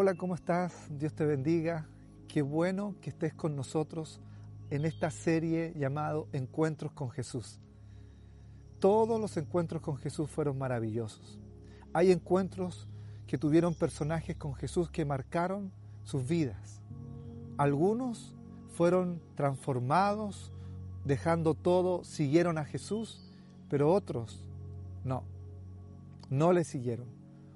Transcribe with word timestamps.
Hola, 0.00 0.14
¿cómo 0.14 0.36
estás? 0.36 0.86
Dios 0.96 1.12
te 1.12 1.26
bendiga. 1.26 1.88
Qué 2.28 2.40
bueno 2.40 2.94
que 3.00 3.10
estés 3.10 3.34
con 3.34 3.56
nosotros 3.56 4.20
en 4.70 4.84
esta 4.84 5.10
serie 5.10 5.74
llamado 5.76 6.28
Encuentros 6.32 6.92
con 6.92 7.10
Jesús. 7.10 7.58
Todos 8.78 9.20
los 9.20 9.36
encuentros 9.36 9.82
con 9.82 9.96
Jesús 9.96 10.30
fueron 10.30 10.56
maravillosos. 10.56 11.40
Hay 11.92 12.12
encuentros 12.12 12.86
que 13.26 13.38
tuvieron 13.38 13.74
personajes 13.74 14.36
con 14.36 14.54
Jesús 14.54 14.88
que 14.88 15.04
marcaron 15.04 15.72
sus 16.04 16.24
vidas. 16.28 16.80
Algunos 17.56 18.36
fueron 18.68 19.20
transformados, 19.34 20.52
dejando 21.04 21.54
todo, 21.54 22.04
siguieron 22.04 22.56
a 22.58 22.64
Jesús, 22.64 23.32
pero 23.68 23.92
otros 23.92 24.44
no, 25.02 25.24
no 26.30 26.52
le 26.52 26.62
siguieron. 26.62 27.08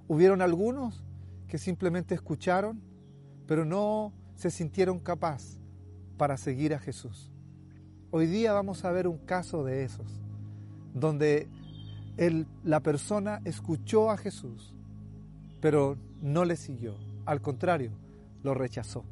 Hubieron 0.09 0.43
algunos 0.43 1.05
que 1.53 1.59
simplemente 1.59 2.15
escucharon, 2.15 2.81
pero 3.47 3.67
no 3.67 4.15
se 4.37 4.51
sintieron 4.51 4.99
capaz 4.99 5.59
para 6.17 6.39
seguir 6.39 6.73
a 6.73 6.79
Jesús. 6.79 7.31
Hoy 8.11 8.25
día 8.25 8.55
vamos 8.55 8.87
a 8.87 8.91
ver 8.91 9.07
un 9.07 9.19
caso 9.19 9.63
de 9.63 9.85
esos, 9.85 10.07
donde 10.95 11.51
la 12.65 12.81
persona 12.81 13.43
escuchó 13.45 14.11
a 14.11 14.17
Jesús, 14.17 14.75
pero 15.61 15.99
no 16.23 16.47
le 16.47 16.57
siguió. 16.57 16.97
Al 17.27 17.43
contrario, 17.43 17.91
lo 18.43 18.55
rechazó. 18.55 19.05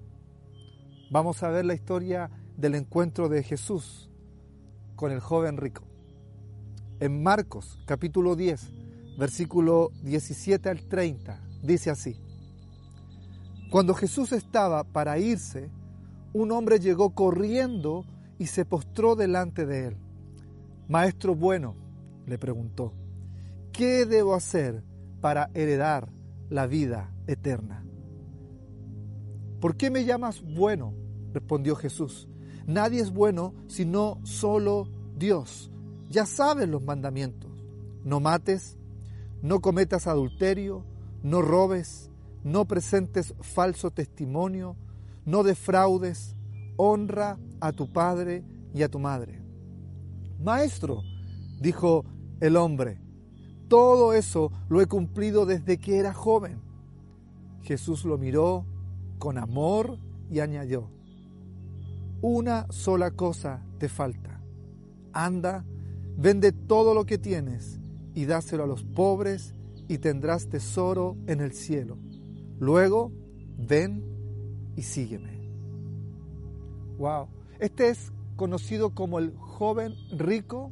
Vamos 1.11 1.43
a 1.43 1.51
ver 1.51 1.67
la 1.67 1.75
historia 1.75 2.31
del 2.57 2.75
encuentro 2.75 3.29
de 3.29 3.43
Jesús 3.43 4.09
con 4.97 5.13
el 5.13 5.21
joven 5.21 5.59
rico. 5.59 5.83
En 7.01 7.23
Marcos 7.23 7.79
capítulo 7.85 8.35
10, 8.35 9.19
versículo 9.19 9.91
17 10.05 10.71
al 10.71 10.89
30, 10.89 11.39
dice 11.63 11.91
así. 11.91 12.30
Cuando 13.71 13.95
Jesús 13.95 14.33
estaba 14.33 14.83
para 14.83 15.19
irse, 15.19 15.71
un 16.33 16.51
hombre 16.51 16.81
llegó 16.81 17.15
corriendo 17.15 18.05
y 18.37 18.47
se 18.47 18.65
postró 18.65 19.15
delante 19.15 19.65
de 19.65 19.87
él. 19.87 19.97
Maestro 20.89 21.37
bueno, 21.37 21.77
le 22.27 22.37
preguntó, 22.37 22.93
¿qué 23.73 24.07
debo 24.07 24.35
hacer 24.35 24.83
para 25.21 25.51
heredar 25.55 26.11
la 26.49 26.67
vida 26.67 27.13
eterna? 27.29 27.85
¿Por 29.61 29.77
qué 29.77 29.89
me 29.91 30.05
llamas 30.05 30.43
bueno? 30.43 30.93
respondió 31.33 31.77
Jesús. 31.77 32.29
Nadie 32.67 33.01
es 33.01 33.13
bueno 33.13 33.55
sino 33.69 34.19
solo 34.25 34.89
Dios. 35.17 35.71
Ya 36.09 36.27
sabes 36.27 36.69
los 36.69 36.83
mandamientos. 36.83 37.51
No 38.05 38.19
mates, 38.19 38.79
no 39.43 39.61
cometas 39.61 40.09
adulterio, 40.09 40.85
no 41.23 41.41
robes, 41.41 42.10
no 42.45 42.65
presentes 42.65 43.35
falso 43.41 43.91
testimonio, 43.91 44.77
no 45.25 45.43
defraudes, 45.43 46.37
honra 46.77 47.39
a 47.61 47.73
tu 47.73 47.93
padre 47.93 48.45
y 48.73 48.83
a 48.83 48.89
tu 48.89 48.99
madre. 48.99 49.43
Maestro, 50.43 51.03
dijo 51.61 52.05
el 52.41 52.57
hombre, 52.57 52.99
todo 53.69 54.15
eso 54.15 54.51
lo 54.69 54.81
he 54.81 54.87
cumplido 54.87 55.45
desde 55.45 55.79
que 55.79 55.99
era 55.99 56.15
joven. 56.15 56.61
Jesús 57.63 58.05
lo 58.05 58.17
miró 58.17 58.65
con 59.19 59.37
amor 59.37 59.99
y 60.31 60.41
añadió, 60.41 60.91
una 62.23 62.67
sola 62.71 63.11
cosa 63.11 63.63
te 63.79 63.89
falta. 63.89 64.41
Anda, 65.13 65.65
vende 66.17 66.53
todo 66.53 66.95
lo 66.95 67.05
que 67.05 67.19
tienes 67.19 67.79
y 68.15 68.25
dáselo 68.25 68.65
a 68.65 68.67
los 68.67 68.85
pobres 68.85 69.55
y 69.89 69.99
tendrás 69.99 70.49
tesoro 70.49 71.17
en 71.27 71.41
el 71.41 71.53
cielo 71.53 71.99
Luego, 72.61 73.11
ven 73.57 74.05
y 74.77 74.83
sígueme. 74.83 75.41
Wow. 76.99 77.29
Este 77.59 77.89
es 77.89 78.13
conocido 78.37 78.95
como 78.95 79.19
el 79.19 79.35
joven 79.37 79.95
rico. 80.13 80.71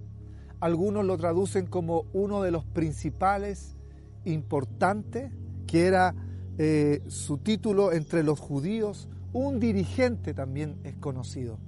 Algunos 0.61 1.07
lo 1.07 1.17
traducen 1.17 1.67
como 1.67 2.05
uno 2.13 2.43
de 2.43 2.51
los 2.51 2.67
principales 2.67 3.77
importantes, 4.27 5.33
que 5.67 5.87
era 5.87 6.15
eh, 6.59 7.03
su 7.09 7.39
título 7.39 7.93
entre 7.93 8.23
los 8.23 8.39
judíos. 8.39 9.09
Un 9.33 9.59
dirigente 9.59 10.35
también 10.35 10.79
es 10.85 10.95
conocido. 10.97 11.59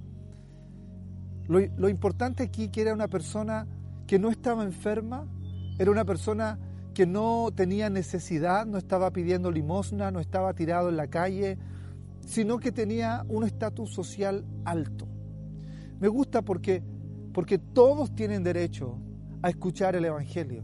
Lo, 1.47 1.59
lo 1.77 1.89
importante 1.89 2.43
aquí 2.43 2.69
que 2.69 2.81
era 2.81 2.93
una 2.93 3.07
persona 3.07 3.67
que 4.05 4.19
no 4.19 4.29
estaba 4.29 4.63
enferma, 4.63 5.27
era 5.79 5.89
una 5.89 6.05
persona 6.05 6.59
que 6.93 7.05
no 7.05 7.49
tenía 7.55 7.89
necesidad, 7.89 8.65
no 8.65 8.77
estaba 8.77 9.11
pidiendo 9.11 9.51
limosna, 9.51 10.11
no 10.11 10.19
estaba 10.19 10.53
tirado 10.53 10.89
en 10.89 10.97
la 10.97 11.07
calle, 11.07 11.57
sino 12.25 12.59
que 12.59 12.71
tenía 12.71 13.25
un 13.29 13.43
estatus 13.43 13.93
social 13.93 14.45
alto. 14.65 15.07
Me 15.99 16.07
gusta 16.07 16.41
porque, 16.41 16.83
porque 17.33 17.57
todos 17.57 18.13
tienen 18.13 18.43
derecho 18.43 18.97
a 19.41 19.49
escuchar 19.49 19.95
el 19.95 20.05
Evangelio, 20.05 20.63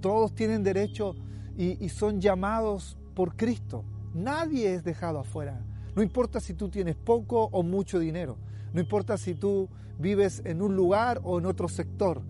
todos 0.00 0.34
tienen 0.34 0.62
derecho 0.62 1.14
y, 1.56 1.84
y 1.84 1.88
son 1.88 2.20
llamados 2.20 2.98
por 3.14 3.36
Cristo. 3.36 3.84
Nadie 4.14 4.74
es 4.74 4.84
dejado 4.84 5.18
afuera. 5.18 5.64
No 5.94 6.02
importa 6.02 6.40
si 6.40 6.54
tú 6.54 6.68
tienes 6.68 6.96
poco 6.96 7.44
o 7.52 7.62
mucho 7.62 7.98
dinero, 7.98 8.38
no 8.72 8.80
importa 8.80 9.16
si 9.16 9.34
tú 9.34 9.68
vives 9.98 10.42
en 10.44 10.62
un 10.62 10.76
lugar 10.76 11.20
o 11.22 11.38
en 11.38 11.46
otro 11.46 11.68
sector 11.68 12.22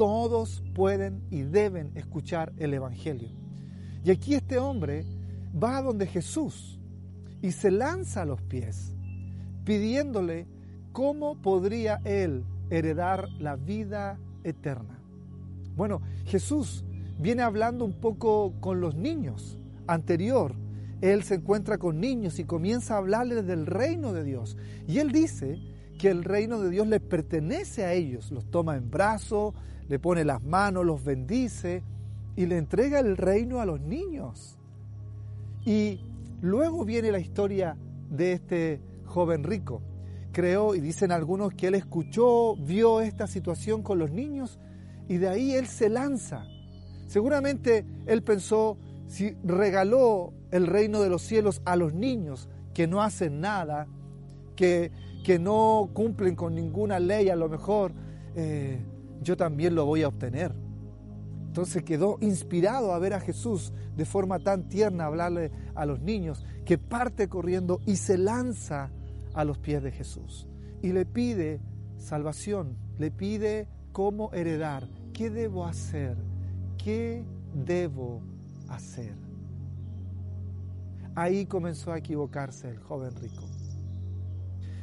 todos 0.00 0.62
pueden 0.74 1.20
y 1.30 1.42
deben 1.42 1.90
escuchar 1.94 2.54
el 2.56 2.72
Evangelio. 2.72 3.28
Y 4.02 4.10
aquí 4.10 4.34
este 4.34 4.56
hombre 4.56 5.04
va 5.62 5.76
a 5.76 5.82
donde 5.82 6.06
Jesús 6.06 6.80
y 7.42 7.52
se 7.52 7.70
lanza 7.70 8.22
a 8.22 8.24
los 8.24 8.40
pies, 8.40 8.94
pidiéndole 9.66 10.46
cómo 10.92 11.42
podría 11.42 12.00
él 12.06 12.44
heredar 12.70 13.28
la 13.40 13.56
vida 13.56 14.18
eterna. 14.42 14.98
Bueno, 15.76 16.00
Jesús 16.24 16.82
viene 17.18 17.42
hablando 17.42 17.84
un 17.84 18.00
poco 18.00 18.54
con 18.58 18.80
los 18.80 18.94
niños. 18.94 19.58
Anterior, 19.86 20.54
él 21.02 21.24
se 21.24 21.34
encuentra 21.34 21.76
con 21.76 22.00
niños 22.00 22.38
y 22.38 22.44
comienza 22.44 22.94
a 22.94 22.98
hablarles 22.98 23.46
del 23.46 23.66
reino 23.66 24.14
de 24.14 24.24
Dios. 24.24 24.56
Y 24.88 24.96
él 24.96 25.12
dice 25.12 25.60
que 26.00 26.08
el 26.08 26.24
reino 26.24 26.58
de 26.60 26.70
Dios 26.70 26.86
les 26.86 27.02
pertenece 27.02 27.84
a 27.84 27.92
ellos. 27.92 28.32
Los 28.32 28.50
toma 28.50 28.74
en 28.76 28.90
brazo, 28.90 29.52
le 29.86 29.98
pone 29.98 30.24
las 30.24 30.42
manos, 30.42 30.86
los 30.86 31.04
bendice 31.04 31.82
y 32.36 32.46
le 32.46 32.56
entrega 32.56 33.00
el 33.00 33.18
reino 33.18 33.60
a 33.60 33.66
los 33.66 33.82
niños. 33.82 34.56
Y 35.66 36.00
luego 36.40 36.86
viene 36.86 37.12
la 37.12 37.18
historia 37.18 37.76
de 38.08 38.32
este 38.32 38.80
joven 39.04 39.44
rico. 39.44 39.82
Creo, 40.32 40.74
y 40.74 40.80
dicen 40.80 41.12
algunos, 41.12 41.52
que 41.52 41.66
él 41.66 41.74
escuchó, 41.74 42.56
vio 42.56 43.02
esta 43.02 43.26
situación 43.26 43.82
con 43.82 43.98
los 43.98 44.10
niños 44.10 44.58
y 45.06 45.18
de 45.18 45.28
ahí 45.28 45.52
él 45.52 45.66
se 45.66 45.90
lanza. 45.90 46.46
Seguramente 47.08 47.84
él 48.06 48.22
pensó, 48.22 48.78
si 49.06 49.36
regaló 49.44 50.32
el 50.50 50.66
reino 50.66 51.02
de 51.02 51.10
los 51.10 51.20
cielos 51.20 51.60
a 51.66 51.76
los 51.76 51.92
niños 51.92 52.48
que 52.72 52.86
no 52.86 53.02
hacen 53.02 53.40
nada, 53.40 53.86
que, 54.56 54.92
que 55.24 55.38
no 55.38 55.90
cumplen 55.92 56.34
con 56.34 56.54
ninguna 56.54 56.98
ley 56.98 57.28
a 57.28 57.36
lo 57.36 57.48
mejor, 57.48 57.92
eh, 58.34 58.80
yo 59.22 59.36
también 59.36 59.74
lo 59.74 59.84
voy 59.86 60.02
a 60.02 60.08
obtener. 60.08 60.52
Entonces 61.46 61.82
quedó 61.82 62.16
inspirado 62.20 62.92
a 62.92 62.98
ver 62.98 63.12
a 63.12 63.20
Jesús 63.20 63.72
de 63.96 64.04
forma 64.04 64.38
tan 64.38 64.68
tierna, 64.68 65.06
hablarle 65.06 65.50
a 65.74 65.84
los 65.84 66.00
niños, 66.00 66.44
que 66.64 66.78
parte 66.78 67.28
corriendo 67.28 67.80
y 67.86 67.96
se 67.96 68.16
lanza 68.16 68.90
a 69.34 69.44
los 69.44 69.58
pies 69.58 69.82
de 69.82 69.90
Jesús. 69.90 70.46
Y 70.80 70.92
le 70.92 71.04
pide 71.04 71.60
salvación, 71.98 72.76
le 72.98 73.10
pide 73.10 73.66
cómo 73.92 74.32
heredar, 74.32 74.88
qué 75.12 75.28
debo 75.28 75.66
hacer, 75.66 76.16
qué 76.82 77.24
debo 77.52 78.22
hacer. 78.68 79.14
Ahí 81.16 81.46
comenzó 81.46 81.92
a 81.92 81.98
equivocarse 81.98 82.70
el 82.70 82.78
joven 82.78 83.14
rico. 83.16 83.42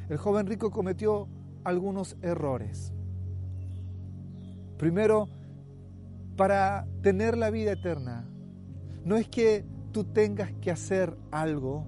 El 0.09 0.17
joven 0.17 0.47
rico 0.47 0.71
cometió 0.71 1.27
algunos 1.63 2.15
errores. 2.21 2.93
Primero, 4.77 5.27
para 6.35 6.87
tener 7.01 7.37
la 7.37 7.49
vida 7.49 7.73
eterna, 7.73 8.25
no 9.03 9.17
es 9.17 9.27
que 9.27 9.65
tú 9.91 10.03
tengas 10.05 10.53
que 10.61 10.71
hacer 10.71 11.17
algo, 11.31 11.85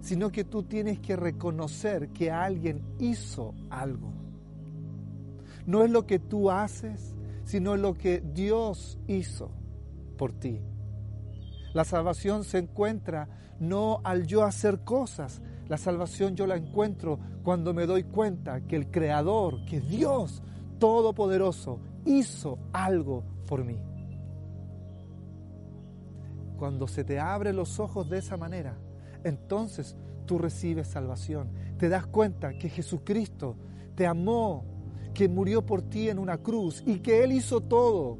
sino 0.00 0.30
que 0.30 0.44
tú 0.44 0.62
tienes 0.62 1.00
que 1.00 1.16
reconocer 1.16 2.10
que 2.10 2.30
alguien 2.30 2.82
hizo 2.98 3.54
algo. 3.70 4.12
No 5.66 5.82
es 5.82 5.90
lo 5.90 6.06
que 6.06 6.18
tú 6.18 6.50
haces, 6.50 7.14
sino 7.44 7.76
lo 7.76 7.94
que 7.94 8.20
Dios 8.20 8.98
hizo 9.06 9.50
por 10.16 10.32
ti. 10.32 10.60
La 11.72 11.84
salvación 11.84 12.44
se 12.44 12.58
encuentra 12.58 13.28
no 13.58 14.00
al 14.04 14.26
yo 14.26 14.44
hacer 14.44 14.84
cosas, 14.84 15.42
la 15.68 15.76
salvación 15.78 16.36
yo 16.36 16.46
la 16.46 16.56
encuentro 16.56 17.18
cuando 17.42 17.72
me 17.72 17.86
doy 17.86 18.04
cuenta 18.04 18.60
que 18.62 18.76
el 18.76 18.90
Creador, 18.90 19.64
que 19.64 19.80
Dios 19.80 20.42
Todopoderoso, 20.78 21.78
hizo 22.04 22.58
algo 22.72 23.22
por 23.46 23.64
mí. 23.64 23.78
Cuando 26.58 26.86
se 26.86 27.04
te 27.04 27.18
abren 27.18 27.56
los 27.56 27.80
ojos 27.80 28.08
de 28.08 28.18
esa 28.18 28.36
manera, 28.36 28.76
entonces 29.22 29.96
tú 30.26 30.38
recibes 30.38 30.88
salvación. 30.88 31.48
Te 31.78 31.88
das 31.88 32.06
cuenta 32.06 32.56
que 32.58 32.68
Jesucristo 32.68 33.56
te 33.94 34.06
amó, 34.06 34.64
que 35.14 35.28
murió 35.28 35.64
por 35.64 35.82
ti 35.82 36.08
en 36.08 36.18
una 36.18 36.38
cruz 36.38 36.82
y 36.86 36.98
que 36.98 37.24
Él 37.24 37.32
hizo 37.32 37.60
todo. 37.60 38.18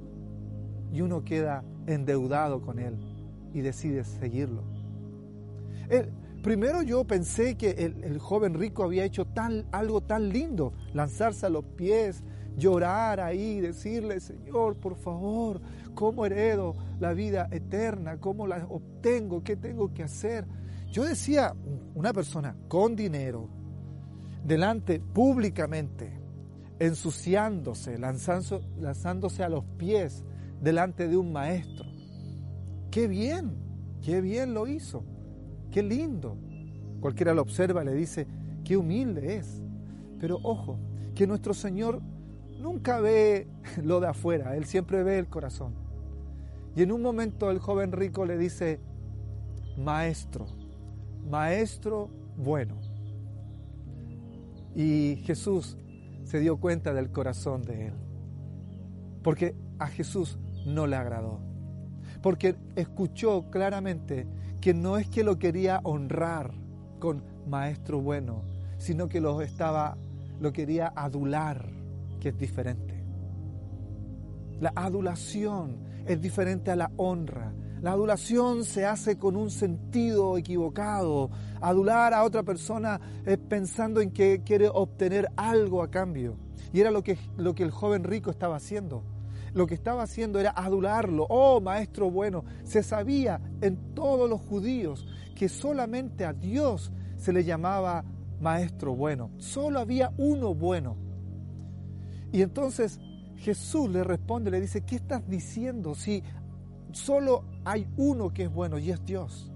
Y 0.93 1.01
uno 1.01 1.25
queda 1.25 1.65
endeudado 1.87 2.63
con 2.63 2.79
Él 2.79 2.97
y 3.53 3.61
decide 3.61 4.05
seguirlo. 4.05 4.63
Primero 6.45 6.83
yo 6.83 7.05
pensé 7.05 7.57
que 7.57 7.71
el, 7.71 8.19
joven 8.19 8.53
rico 8.53 8.85
había 8.85 9.05
hecho 9.05 9.27
algo 9.73 10.03
tan 10.03 10.29
lindo, 10.29 10.75
lanzarse 10.93 11.47
a 11.47 11.49
los 11.49 11.65
pies, 11.65 12.23
llorar 12.55 13.19
ahí, 13.19 13.61
decirle, 13.61 14.21
Señor, 14.21 14.77
por 14.77 14.95
favor, 14.95 15.63
¿cómo 15.95 16.27
heredo 16.27 16.77
la 17.01 17.15
vida 17.15 17.49
eterna? 17.51 18.21
¿Cómo 18.21 18.47
la 18.47 18.67
obtengo? 18.69 19.43
¿Qué 19.43 19.57
tengo 19.57 19.95
que 19.95 20.03
hacer? 20.03 20.45
Yo 20.93 21.05
decía, 21.05 21.55
una 21.95 22.13
persona 22.13 22.55
con 22.69 22.95
dinero, 22.95 23.49
delante 24.45 25.01
públicamente, 25.01 26.13
ensuciándose, 26.79 27.97
lanzándose 27.99 29.43
a 29.43 29.49
los 29.49 29.65
pies 29.79 30.23
delante 30.61 31.09
de 31.09 31.17
un 31.17 31.33
maestro. 31.33 31.87
Qué 32.91 33.09
bien, 33.09 33.57
qué 34.03 34.21
bien 34.21 34.53
lo 34.53 34.67
hizo, 34.67 35.05
qué 35.75 35.83
lindo. 35.83 36.37
Cualquiera 37.01 37.35
lo 37.35 37.43
observa 37.43 37.83
le 37.83 37.95
dice, 37.95 38.29
qué 38.63 38.77
humilde 38.77 39.39
es. 39.39 39.61
Pero 40.21 40.39
ojo, 40.45 40.79
que 41.17 41.27
nuestro 41.27 41.53
Señor 41.53 42.01
nunca 42.61 43.01
ve 43.01 43.49
lo 43.83 43.99
de 43.99 44.07
afuera, 44.07 44.57
Él 44.57 44.67
siempre 44.67 45.03
ve 45.03 45.19
el 45.19 45.27
corazón. 45.27 45.75
Y 46.77 46.83
en 46.83 46.93
un 46.93 47.03
momento 47.03 47.51
el 47.51 47.59
joven 47.59 47.91
rico 47.91 48.25
le 48.25 48.39
dice, 48.39 48.79
maestro, 49.77 50.47
maestro 51.29 52.09
bueno. 52.37 52.77
Y 54.77 55.23
Jesús 55.25 55.77
se 56.23 56.39
dio 56.39 56.59
cuenta 56.59 56.95
del 56.95 57.11
corazón 57.11 57.63
de 57.63 57.89
él. 57.89 57.95
Porque 59.25 59.57
a 59.81 59.89
Jesús 59.89 60.39
no 60.67 60.87
le 60.87 60.95
agradó. 60.95 61.41
Porque 62.23 62.55
escuchó 62.77 63.51
claramente 63.51 64.27
que 64.65 64.73
no 64.73 64.97
es 64.97 65.07
que 65.11 65.25
lo 65.25 65.39
quería 65.39 65.81
honrar 65.83 66.55
con 66.99 67.23
maestro 67.47 68.01
bueno, 68.01 68.45
sino 68.79 69.11
que 69.11 69.21
lo 69.21 69.43
estaba 69.43 69.99
lo 70.41 70.55
quería 70.55 70.91
adular, 70.97 71.69
que 72.19 72.31
es 72.31 72.39
diferente. 72.39 73.05
La 74.63 74.73
adulación 74.75 75.77
es 76.07 76.19
diferente 76.19 76.71
a 76.71 76.77
la 76.77 76.91
honra. 76.97 77.53
La 77.83 77.93
adulación 77.93 78.65
se 78.65 78.87
hace 78.87 79.19
con 79.19 79.37
un 79.37 79.51
sentido 79.51 80.39
equivocado. 80.39 81.29
Adular 81.61 82.15
a 82.15 82.25
otra 82.25 82.43
persona 82.43 82.99
es 83.27 83.37
pensando 83.37 84.01
en 84.01 84.13
que 84.13 84.41
quiere 84.47 84.71
obtener 84.73 85.29
algo 85.37 85.83
a 85.83 85.91
cambio. 85.91 86.39
Y 86.73 86.81
era 86.81 86.91
lo 86.91 87.03
que, 87.03 87.19
lo 87.37 87.55
que 87.55 87.65
el 87.65 87.71
joven 87.71 88.03
rico 88.03 88.31
estaba 88.31 88.57
haciendo. 88.57 89.05
Lo 89.55 89.67
que 89.67 89.75
estaba 89.75 90.03
haciendo 90.03 90.41
era 90.41 90.51
adularlo. 90.51 91.27
Oh, 91.29 91.61
maestro 91.61 92.11
bueno, 92.11 92.45
se 92.65 92.83
sabía 92.83 93.41
en 93.61 93.95
todos 93.95 94.29
los 94.29 94.41
judíos 94.41 95.07
que 95.35 95.49
solamente 95.49 96.25
a 96.25 96.33
Dios 96.33 96.93
se 97.17 97.33
le 97.33 97.45
llamaba 97.45 98.05
maestro 98.41 98.95
bueno. 98.95 99.31
Solo 99.39 99.79
había 99.79 100.13
uno 100.19 100.55
bueno. 100.55 100.97
Y 102.33 102.43
entonces 102.43 102.99
Jesús 103.37 103.89
le 103.91 104.03
responde, 104.03 104.51
le 104.51 104.61
dice, 104.61 104.83
¿qué 104.83 104.97
estás 104.97 105.27
diciendo 105.29 105.95
si 105.95 106.23
solo 106.93 107.45
hay 107.65 107.87
uno 107.97 108.33
que 108.33 108.45
es 108.45 108.53
bueno 108.53 108.79
y 108.79 108.91
es 108.91 109.05
Dios? 109.05 109.53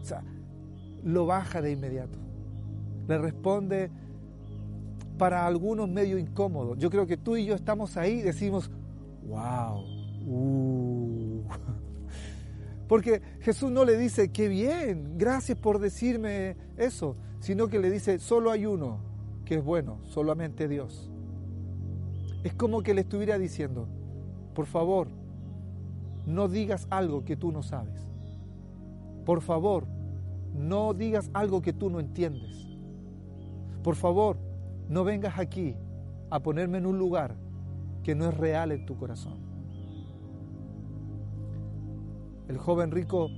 O 0.00 0.04
sea, 0.04 0.22
lo 1.02 1.26
baja 1.26 1.60
de 1.60 1.72
inmediato. 1.72 2.18
Le 3.08 3.18
responde 3.18 3.90
para 5.18 5.46
algunos 5.46 5.88
medio 5.88 6.18
incómodo. 6.18 6.76
Yo 6.76 6.90
creo 6.90 7.06
que 7.06 7.16
tú 7.16 7.36
y 7.36 7.46
yo 7.46 7.54
estamos 7.54 7.96
ahí 7.96 8.18
y 8.18 8.22
decimos, 8.22 8.70
wow, 9.26 9.84
uh". 10.26 11.42
Porque 12.88 13.20
Jesús 13.40 13.70
no 13.70 13.84
le 13.84 13.96
dice, 13.96 14.30
qué 14.30 14.48
bien, 14.48 15.18
gracias 15.18 15.58
por 15.58 15.80
decirme 15.80 16.56
eso, 16.76 17.16
sino 17.40 17.68
que 17.68 17.80
le 17.80 17.90
dice, 17.90 18.18
solo 18.20 18.50
hay 18.50 18.66
uno 18.66 19.00
que 19.44 19.56
es 19.56 19.64
bueno, 19.64 19.98
solamente 20.04 20.68
Dios. 20.68 21.10
Es 22.44 22.54
como 22.54 22.82
que 22.82 22.94
le 22.94 23.00
estuviera 23.00 23.38
diciendo, 23.38 23.88
por 24.54 24.66
favor, 24.66 25.08
no 26.26 26.48
digas 26.48 26.86
algo 26.90 27.24
que 27.24 27.36
tú 27.36 27.50
no 27.50 27.62
sabes. 27.62 28.06
Por 29.24 29.40
favor, 29.40 29.86
no 30.54 30.94
digas 30.94 31.30
algo 31.34 31.62
que 31.62 31.72
tú 31.72 31.90
no 31.90 31.98
entiendes. 31.98 32.68
Por 33.82 33.96
favor, 33.96 34.38
no 34.88 35.02
vengas 35.02 35.38
aquí 35.38 35.74
a 36.30 36.40
ponerme 36.40 36.78
en 36.78 36.86
un 36.86 36.98
lugar 36.98 37.34
que 38.06 38.14
no 38.14 38.28
es 38.28 38.36
real 38.36 38.70
en 38.70 38.86
tu 38.86 38.96
corazón. 38.96 39.40
El 42.46 42.56
joven 42.56 42.92
rico 42.92 43.30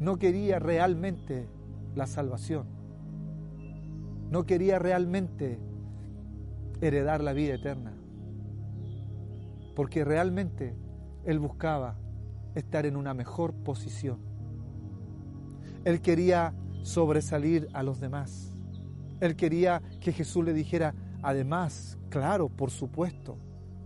no 0.00 0.16
quería 0.16 0.58
realmente 0.58 1.46
la 1.94 2.06
salvación. 2.06 2.66
No 4.30 4.46
quería 4.46 4.78
realmente 4.78 5.60
heredar 6.80 7.22
la 7.22 7.34
vida 7.34 7.56
eterna 7.56 7.92
porque 9.76 10.02
realmente 10.02 10.74
él 11.26 11.38
buscaba 11.38 11.98
estar 12.54 12.86
en 12.86 12.96
una 12.96 13.12
mejor 13.12 13.52
posición. 13.52 14.18
Él 15.84 16.00
quería 16.00 16.54
sobresalir 16.84 17.68
a 17.74 17.82
los 17.82 18.00
demás. 18.00 18.50
Él 19.20 19.36
quería 19.36 19.82
que 20.00 20.14
Jesús 20.14 20.42
le 20.42 20.54
dijera, 20.54 20.94
además, 21.20 21.98
claro, 22.08 22.48
por 22.48 22.70
supuesto, 22.70 23.36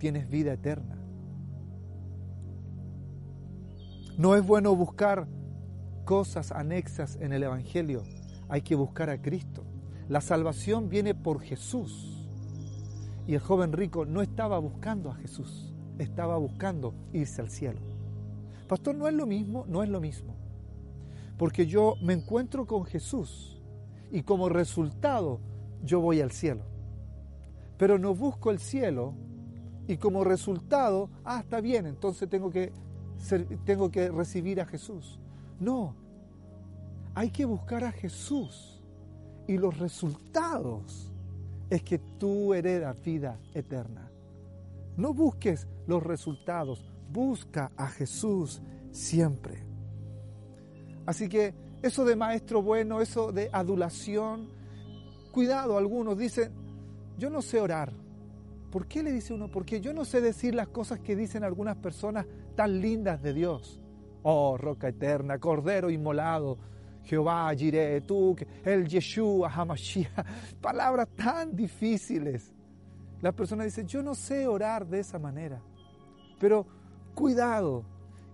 tienes 0.03 0.29
vida 0.29 0.53
eterna. 0.53 0.99
No 4.19 4.35
es 4.35 4.45
bueno 4.45 4.75
buscar 4.75 5.29
cosas 6.05 6.51
anexas 6.51 7.17
en 7.21 7.33
el 7.33 7.45
Evangelio, 7.45 8.03
hay 8.49 8.63
que 8.63 8.75
buscar 8.75 9.11
a 9.11 9.23
Cristo. 9.23 9.63
La 10.09 10.21
salvación 10.21 10.89
viene 10.89 11.15
por 11.15 11.41
Jesús. 11.41 12.27
Y 13.29 13.35
el 13.35 13.41
joven 13.41 13.73
rico 13.73 14.05
no 14.05 14.23
estaba 14.23 14.59
buscando 14.59 15.09
a 15.09 15.15
Jesús 15.15 15.73
estaba 15.99 16.37
buscando 16.37 16.95
irse 17.13 17.41
al 17.41 17.49
cielo. 17.49 17.79
Pastor, 18.67 18.97
no 18.97 19.07
es 19.07 19.15
lo 19.15 19.25
mismo, 19.25 19.67
no 19.69 19.85
es 19.85 19.89
lo 19.89 20.01
mismo. 20.01 20.35
Porque 21.39 21.67
yo 21.67 21.95
me 22.03 22.13
encuentro 22.13 22.67
con 22.67 22.87
Jesús 22.87 23.63
y 24.11 24.23
como 24.23 24.49
resultado 24.49 25.39
yo 25.85 26.01
voy 26.01 26.21
al 26.21 26.33
cielo. 26.33 26.65
Pero 27.79 28.01
no 28.01 28.17
busco 28.17 28.51
el 28.51 28.59
cielo 28.59 29.15
y 29.87 29.97
como 29.97 30.25
resultado, 30.25 31.11
ah, 31.25 31.41
está 31.41 31.61
bien, 31.61 31.87
entonces 31.87 32.29
tengo 32.29 32.51
que, 32.51 32.73
tengo 33.65 33.91
que 33.91 34.11
recibir 34.11 34.61
a 34.61 34.67
Jesús. 34.67 35.19
No, 35.59 35.95
hay 37.15 37.31
que 37.31 37.45
buscar 37.45 37.85
a 37.85 37.93
Jesús 37.93 38.81
y 39.47 39.59
los 39.59 39.79
resultados 39.79 41.13
es 41.69 41.83
que 41.83 41.99
tú 41.99 42.55
heredas 42.55 42.97
vida 43.03 43.39
eterna. 43.55 44.11
No 44.97 45.15
busques 45.15 45.67
los 45.87 46.03
resultados, 46.03 46.85
busca 47.11 47.73
a 47.77 47.89
Jesús 47.89 48.61
siempre. 48.91 49.65
Así 51.07 51.29
que 51.29 51.55
eso 51.83 52.05
de 52.05 52.15
maestro 52.15 52.63
bueno, 52.63 53.01
eso 53.01 53.33
de 53.33 53.49
adulación, 53.53 54.49
cuidado, 55.33 55.77
algunos 55.77 56.17
dicen, 56.17 56.53
yo 57.19 57.31
no 57.31 57.43
sé 57.43 57.61
orar. 57.61 57.93
¿Por 58.73 58.87
qué 58.87 59.03
le 59.03 59.13
dice 59.13 59.35
uno? 59.35 59.51
Porque 59.51 59.83
yo 59.83 59.93
no 59.93 60.07
sé 60.07 60.23
decir 60.23 60.55
las 60.55 60.69
cosas 60.69 60.99
que 60.99 61.15
dicen 61.15 61.45
algunas 61.45 61.77
personas 61.77 62.25
tan 62.57 62.81
lindas 62.81 63.23
de 63.23 63.35
Dios. 63.35 63.83
Oh, 64.23 64.57
roca 64.57 64.89
eterna, 64.89 65.39
cordero 65.39 65.91
inmolado, 65.91 66.57
Jehová, 67.05 67.53
Jireh, 67.55 68.01
tú, 68.01 68.35
el 68.65 68.89
Yeshua, 68.89 69.53
Hamashiach, 69.53 70.27
palabras 70.63 71.09
tan 71.15 71.55
difíciles. 71.55 72.55
Las 73.21 73.35
personas 73.35 73.67
dicen, 73.67 73.87
yo 73.87 74.03
no 74.03 74.15
sé 74.15 74.47
orar 74.47 74.87
de 74.87 75.01
esa 75.01 75.19
manera. 75.19 75.61
Pero 76.41 76.67
cuidado, 77.15 77.85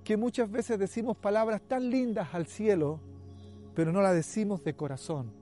que 0.04 0.16
muchas 0.16 0.48
veces 0.48 0.78
decimos 0.78 1.16
palabras 1.16 1.62
tan 1.62 1.90
lindas 1.90 2.32
al 2.32 2.46
cielo, 2.46 3.00
pero 3.74 3.90
no 3.90 4.00
las 4.00 4.14
decimos 4.14 4.62
de 4.62 4.76
corazón. 4.76 5.32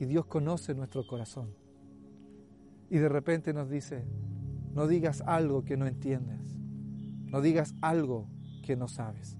Y 0.00 0.04
Dios 0.04 0.26
conoce 0.26 0.74
nuestro 0.74 1.06
corazón. 1.06 1.57
Y 2.90 2.98
de 2.98 3.08
repente 3.08 3.52
nos 3.52 3.68
dice, 3.68 4.04
no 4.74 4.86
digas 4.86 5.22
algo 5.26 5.64
que 5.64 5.76
no 5.76 5.86
entiendes. 5.86 6.56
No 7.26 7.40
digas 7.40 7.74
algo 7.82 8.28
que 8.62 8.76
no 8.76 8.88
sabes. 8.88 9.36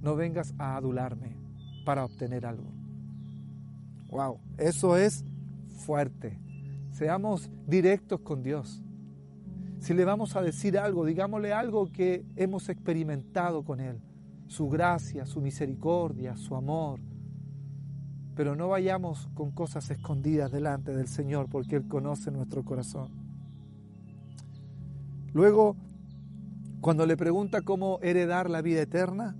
No 0.00 0.16
vengas 0.16 0.54
a 0.58 0.76
adularme 0.76 1.36
para 1.84 2.04
obtener 2.04 2.46
algo. 2.46 2.72
Wow, 4.08 4.40
eso 4.58 4.96
es 4.96 5.24
fuerte. 5.84 6.38
Seamos 6.90 7.50
directos 7.66 8.20
con 8.20 8.42
Dios. 8.42 8.82
Si 9.78 9.94
le 9.94 10.04
vamos 10.04 10.36
a 10.36 10.42
decir 10.42 10.78
algo, 10.78 11.04
digámosle 11.04 11.52
algo 11.52 11.90
que 11.90 12.24
hemos 12.36 12.68
experimentado 12.68 13.64
con 13.64 13.80
Él. 13.80 14.00
Su 14.46 14.68
gracia, 14.68 15.24
su 15.24 15.40
misericordia, 15.40 16.36
su 16.36 16.54
amor. 16.54 17.00
Pero 18.34 18.56
no 18.56 18.68
vayamos 18.68 19.28
con 19.34 19.50
cosas 19.50 19.90
escondidas 19.90 20.50
delante 20.50 20.94
del 20.94 21.08
Señor 21.08 21.48
porque 21.48 21.76
Él 21.76 21.86
conoce 21.88 22.30
nuestro 22.30 22.64
corazón. 22.64 23.10
Luego, 25.32 25.76
cuando 26.80 27.06
le 27.06 27.16
pregunta 27.16 27.62
cómo 27.62 27.98
heredar 28.02 28.50
la 28.50 28.62
vida 28.62 28.82
eterna, 28.82 29.36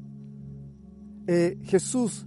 eh, 1.27 1.59
Jesús 1.65 2.27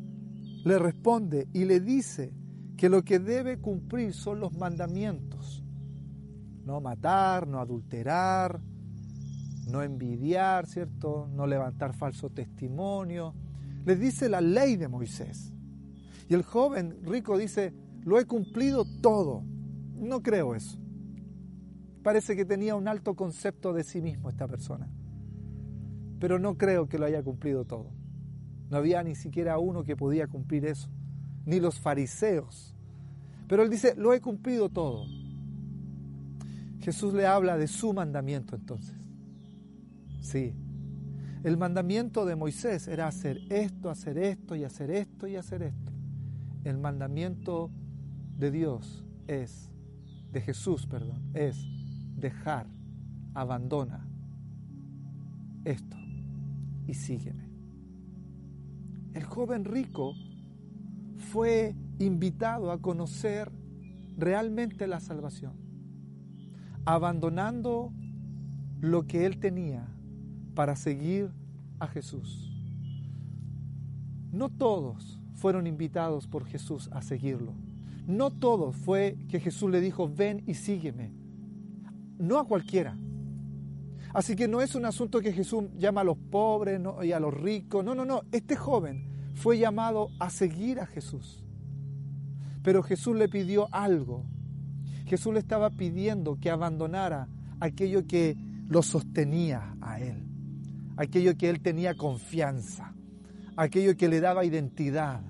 le 0.63 0.79
responde 0.79 1.47
y 1.53 1.65
le 1.65 1.79
dice 1.79 2.33
que 2.77 2.89
lo 2.89 3.03
que 3.03 3.19
debe 3.19 3.59
cumplir 3.59 4.13
son 4.13 4.39
los 4.39 4.53
mandamientos. 4.57 5.63
No 6.65 6.81
matar, 6.81 7.47
no 7.47 7.59
adulterar, 7.59 8.59
no 9.67 9.81
envidiar, 9.81 10.67
¿cierto? 10.67 11.27
No 11.33 11.47
levantar 11.47 11.93
falso 11.93 12.29
testimonio. 12.29 13.33
Les 13.85 13.99
dice 13.99 14.29
la 14.29 14.41
ley 14.41 14.75
de 14.75 14.87
Moisés. 14.87 15.53
Y 16.27 16.33
el 16.33 16.43
joven 16.43 16.97
rico 17.03 17.37
dice, 17.37 17.73
lo 18.03 18.19
he 18.19 18.25
cumplido 18.25 18.85
todo. 19.01 19.43
No 19.95 20.21
creo 20.21 20.55
eso. 20.55 20.79
Parece 22.03 22.35
que 22.35 22.45
tenía 22.45 22.75
un 22.75 22.87
alto 22.87 23.15
concepto 23.15 23.73
de 23.73 23.83
sí 23.83 24.01
mismo 24.01 24.29
esta 24.29 24.47
persona. 24.47 24.87
Pero 26.19 26.39
no 26.39 26.57
creo 26.57 26.87
que 26.87 26.99
lo 26.99 27.05
haya 27.05 27.23
cumplido 27.23 27.65
todo. 27.65 27.91
No 28.69 28.77
había 28.77 29.03
ni 29.03 29.15
siquiera 29.15 29.57
uno 29.57 29.83
que 29.83 29.95
podía 29.95 30.27
cumplir 30.27 30.65
eso. 30.65 30.89
Ni 31.45 31.59
los 31.59 31.79
fariseos. 31.79 32.75
Pero 33.47 33.63
él 33.63 33.69
dice, 33.69 33.95
lo 33.95 34.13
he 34.13 34.21
cumplido 34.21 34.69
todo. 34.69 35.05
Jesús 36.79 37.13
le 37.13 37.25
habla 37.25 37.57
de 37.57 37.67
su 37.67 37.93
mandamiento 37.93 38.55
entonces. 38.55 38.95
Sí. 40.21 40.53
El 41.43 41.57
mandamiento 41.57 42.25
de 42.25 42.35
Moisés 42.35 42.87
era 42.87 43.07
hacer 43.07 43.39
esto, 43.49 43.89
hacer 43.89 44.17
esto 44.17 44.55
y 44.55 44.63
hacer 44.63 44.91
esto 44.91 45.27
y 45.27 45.35
hacer 45.35 45.63
esto. 45.63 45.94
El 46.65 46.79
mandamiento 46.79 47.69
de 48.39 48.49
Dios 48.49 49.05
es, 49.27 49.69
de 50.31 50.41
Jesús, 50.41 50.87
perdón, 50.87 51.21
es 51.35 51.63
dejar, 52.17 52.65
abandona 53.35 54.03
esto 55.63 55.95
y 56.87 56.95
sígueme. 56.95 57.45
El 59.13 59.23
joven 59.25 59.63
rico 59.63 60.15
fue 61.31 61.75
invitado 61.99 62.71
a 62.71 62.81
conocer 62.81 63.51
realmente 64.17 64.87
la 64.87 64.99
salvación, 64.99 65.53
abandonando 66.83 67.93
lo 68.81 69.05
que 69.05 69.27
él 69.27 69.39
tenía 69.39 69.87
para 70.55 70.75
seguir 70.75 71.29
a 71.79 71.85
Jesús. 71.87 72.51
No 74.31 74.49
todos 74.49 75.19
fueron 75.45 75.67
invitados 75.67 76.25
por 76.25 76.47
Jesús 76.47 76.89
a 76.91 77.03
seguirlo. 77.03 77.53
No 78.07 78.31
todos 78.31 78.75
fue 78.75 79.15
que 79.29 79.39
Jesús 79.39 79.69
le 79.69 79.79
dijo, 79.79 80.09
ven 80.11 80.41
y 80.47 80.55
sígueme. 80.55 81.11
No 82.17 82.39
a 82.39 82.47
cualquiera. 82.47 82.97
Así 84.11 84.35
que 84.35 84.47
no 84.47 84.63
es 84.63 84.73
un 84.73 84.85
asunto 84.85 85.21
que 85.21 85.31
Jesús 85.31 85.65
llama 85.77 86.01
a 86.01 86.03
los 86.05 86.17
pobres 86.17 86.81
y 87.03 87.11
a 87.11 87.19
los 87.19 87.31
ricos. 87.31 87.85
No, 87.85 87.93
no, 87.93 88.05
no. 88.05 88.23
Este 88.31 88.55
joven 88.55 89.07
fue 89.35 89.59
llamado 89.59 90.07
a 90.19 90.31
seguir 90.31 90.79
a 90.79 90.87
Jesús. 90.87 91.43
Pero 92.63 92.81
Jesús 92.81 93.15
le 93.15 93.29
pidió 93.29 93.67
algo. 93.71 94.25
Jesús 95.05 95.31
le 95.31 95.41
estaba 95.41 95.69
pidiendo 95.69 96.39
que 96.39 96.49
abandonara 96.49 97.27
aquello 97.59 98.07
que 98.07 98.35
lo 98.67 98.81
sostenía 98.81 99.75
a 99.79 99.99
él 99.99 100.25
aquello 100.97 101.37
que 101.37 101.49
él 101.49 101.61
tenía 101.61 101.95
confianza, 101.95 102.95
aquello 103.55 103.95
que 103.97 104.07
le 104.07 104.21
daba 104.21 104.45
identidad. 104.45 105.21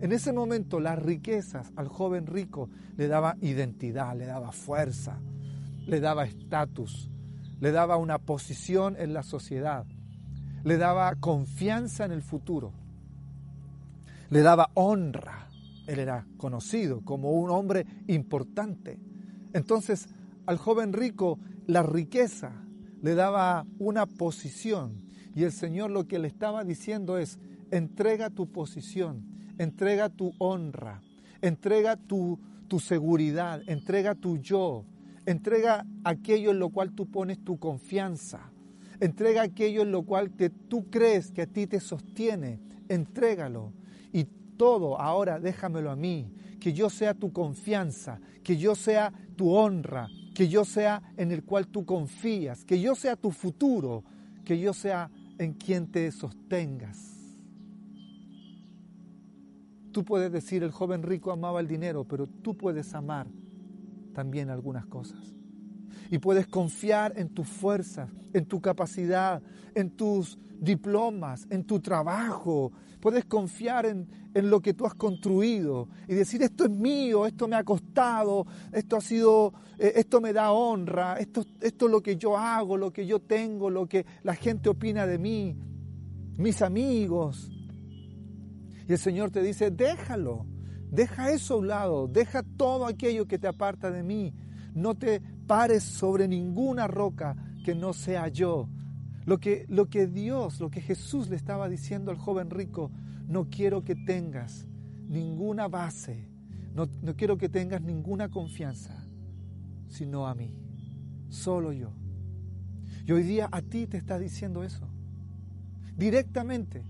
En 0.00 0.12
ese 0.12 0.32
momento 0.32 0.80
las 0.80 0.98
riquezas 0.98 1.72
al 1.76 1.88
joven 1.88 2.26
rico 2.26 2.70
le 2.96 3.06
daba 3.06 3.36
identidad, 3.42 4.16
le 4.16 4.24
daba 4.24 4.50
fuerza, 4.50 5.18
le 5.86 6.00
daba 6.00 6.24
estatus, 6.24 7.10
le 7.60 7.70
daba 7.70 7.98
una 7.98 8.18
posición 8.18 8.96
en 8.98 9.12
la 9.12 9.22
sociedad, 9.22 9.84
le 10.64 10.78
daba 10.78 11.14
confianza 11.16 12.06
en 12.06 12.12
el 12.12 12.22
futuro, 12.22 12.72
le 14.30 14.40
daba 14.40 14.70
honra. 14.74 15.48
Él 15.86 15.98
era 15.98 16.26
conocido 16.38 17.02
como 17.02 17.32
un 17.32 17.50
hombre 17.50 17.84
importante. 18.06 18.98
Entonces 19.52 20.08
al 20.46 20.56
joven 20.56 20.94
rico 20.94 21.38
la 21.66 21.82
riqueza 21.82 22.52
le 23.02 23.14
daba 23.14 23.66
una 23.78 24.06
posición 24.06 25.04
y 25.34 25.44
el 25.44 25.52
Señor 25.52 25.90
lo 25.90 26.08
que 26.08 26.18
le 26.18 26.28
estaba 26.28 26.64
diciendo 26.64 27.18
es, 27.18 27.38
entrega 27.70 28.30
tu 28.30 28.50
posición, 28.50 29.29
entrega 29.60 30.08
tu 30.08 30.32
honra, 30.38 31.02
entrega 31.42 31.94
tu, 31.94 32.38
tu 32.66 32.80
seguridad, 32.80 33.60
entrega 33.66 34.14
tu 34.14 34.38
yo, 34.38 34.86
entrega 35.26 35.84
aquello 36.02 36.52
en 36.52 36.58
lo 36.58 36.70
cual 36.70 36.92
tú 36.92 37.10
pones 37.10 37.44
tu 37.44 37.58
confianza, 37.58 38.50
entrega 39.00 39.42
aquello 39.42 39.82
en 39.82 39.92
lo 39.92 40.04
cual 40.04 40.30
tú 40.68 40.88
crees 40.88 41.30
que 41.30 41.42
a 41.42 41.46
ti 41.46 41.66
te 41.66 41.78
sostiene, 41.78 42.58
entrégalo 42.88 43.74
y 44.14 44.24
todo 44.56 44.98
ahora 44.98 45.38
déjamelo 45.38 45.90
a 45.90 45.96
mí, 45.96 46.32
que 46.58 46.72
yo 46.72 46.88
sea 46.88 47.12
tu 47.12 47.30
confianza, 47.30 48.18
que 48.42 48.56
yo 48.56 48.74
sea 48.74 49.12
tu 49.36 49.52
honra, 49.52 50.08
que 50.34 50.48
yo 50.48 50.64
sea 50.64 51.02
en 51.18 51.32
el 51.32 51.44
cual 51.44 51.66
tú 51.66 51.84
confías, 51.84 52.64
que 52.64 52.80
yo 52.80 52.94
sea 52.94 53.14
tu 53.14 53.30
futuro, 53.30 54.04
que 54.42 54.58
yo 54.58 54.72
sea 54.72 55.10
en 55.36 55.52
quien 55.52 55.92
te 55.92 56.10
sostengas. 56.12 57.09
Tú 59.92 60.04
puedes 60.04 60.30
decir, 60.30 60.62
el 60.62 60.70
joven 60.70 61.02
rico 61.02 61.32
amaba 61.32 61.60
el 61.60 61.66
dinero, 61.66 62.04
pero 62.04 62.26
tú 62.26 62.56
puedes 62.56 62.94
amar 62.94 63.26
también 64.12 64.50
algunas 64.50 64.86
cosas. 64.86 65.34
Y 66.10 66.18
puedes 66.18 66.46
confiar 66.46 67.12
en 67.16 67.28
tus 67.28 67.48
fuerzas, 67.48 68.10
en 68.32 68.46
tu 68.46 68.60
capacidad, 68.60 69.42
en 69.74 69.90
tus 69.90 70.38
diplomas, 70.60 71.46
en 71.50 71.64
tu 71.64 71.80
trabajo. 71.80 72.72
Puedes 73.00 73.24
confiar 73.24 73.86
en, 73.86 74.08
en, 74.34 74.50
lo 74.50 74.60
que 74.60 74.74
tú 74.74 74.86
has 74.86 74.94
construido 74.94 75.88
y 76.06 76.14
decir, 76.14 76.42
esto 76.42 76.64
es 76.64 76.70
mío, 76.70 77.26
esto 77.26 77.48
me 77.48 77.56
ha 77.56 77.64
costado, 77.64 78.46
esto 78.72 78.96
ha 78.96 79.00
sido, 79.00 79.54
eh, 79.78 79.92
esto 79.96 80.20
me 80.20 80.32
da 80.32 80.52
honra, 80.52 81.16
esto, 81.18 81.44
esto 81.60 81.86
es 81.86 81.90
lo 81.90 82.02
que 82.02 82.16
yo 82.16 82.36
hago, 82.36 82.76
lo 82.76 82.92
que 82.92 83.06
yo 83.06 83.20
tengo, 83.20 83.70
lo 83.70 83.86
que 83.86 84.04
la 84.22 84.34
gente 84.34 84.68
opina 84.68 85.06
de 85.06 85.18
mí, 85.18 85.56
mis 86.36 86.60
amigos. 86.62 87.50
Y 88.90 88.92
el 88.92 88.98
Señor 88.98 89.30
te 89.30 89.40
dice, 89.40 89.70
déjalo, 89.70 90.46
deja 90.90 91.30
eso 91.30 91.54
a 91.54 91.58
un 91.58 91.68
lado, 91.68 92.08
deja 92.08 92.42
todo 92.42 92.86
aquello 92.86 93.28
que 93.28 93.38
te 93.38 93.46
aparta 93.46 93.88
de 93.92 94.02
mí. 94.02 94.34
No 94.74 94.96
te 94.96 95.20
pares 95.46 95.84
sobre 95.84 96.26
ninguna 96.26 96.88
roca 96.88 97.36
que 97.64 97.76
no 97.76 97.92
sea 97.92 98.26
yo. 98.26 98.68
Lo 99.26 99.38
que, 99.38 99.64
lo 99.68 99.88
que 99.88 100.08
Dios, 100.08 100.58
lo 100.58 100.72
que 100.72 100.80
Jesús 100.80 101.28
le 101.28 101.36
estaba 101.36 101.68
diciendo 101.68 102.10
al 102.10 102.16
joven 102.16 102.50
rico, 102.50 102.90
no 103.28 103.48
quiero 103.48 103.84
que 103.84 103.94
tengas 103.94 104.66
ninguna 105.06 105.68
base, 105.68 106.28
no, 106.74 106.88
no 107.00 107.14
quiero 107.14 107.38
que 107.38 107.48
tengas 107.48 107.82
ninguna 107.82 108.28
confianza, 108.28 109.06
sino 109.86 110.26
a 110.26 110.34
mí, 110.34 110.52
solo 111.28 111.72
yo. 111.72 111.92
Y 113.06 113.12
hoy 113.12 113.22
día 113.22 113.48
a 113.52 113.62
ti 113.62 113.86
te 113.86 113.98
está 113.98 114.18
diciendo 114.18 114.64
eso, 114.64 114.88
directamente. 115.96 116.89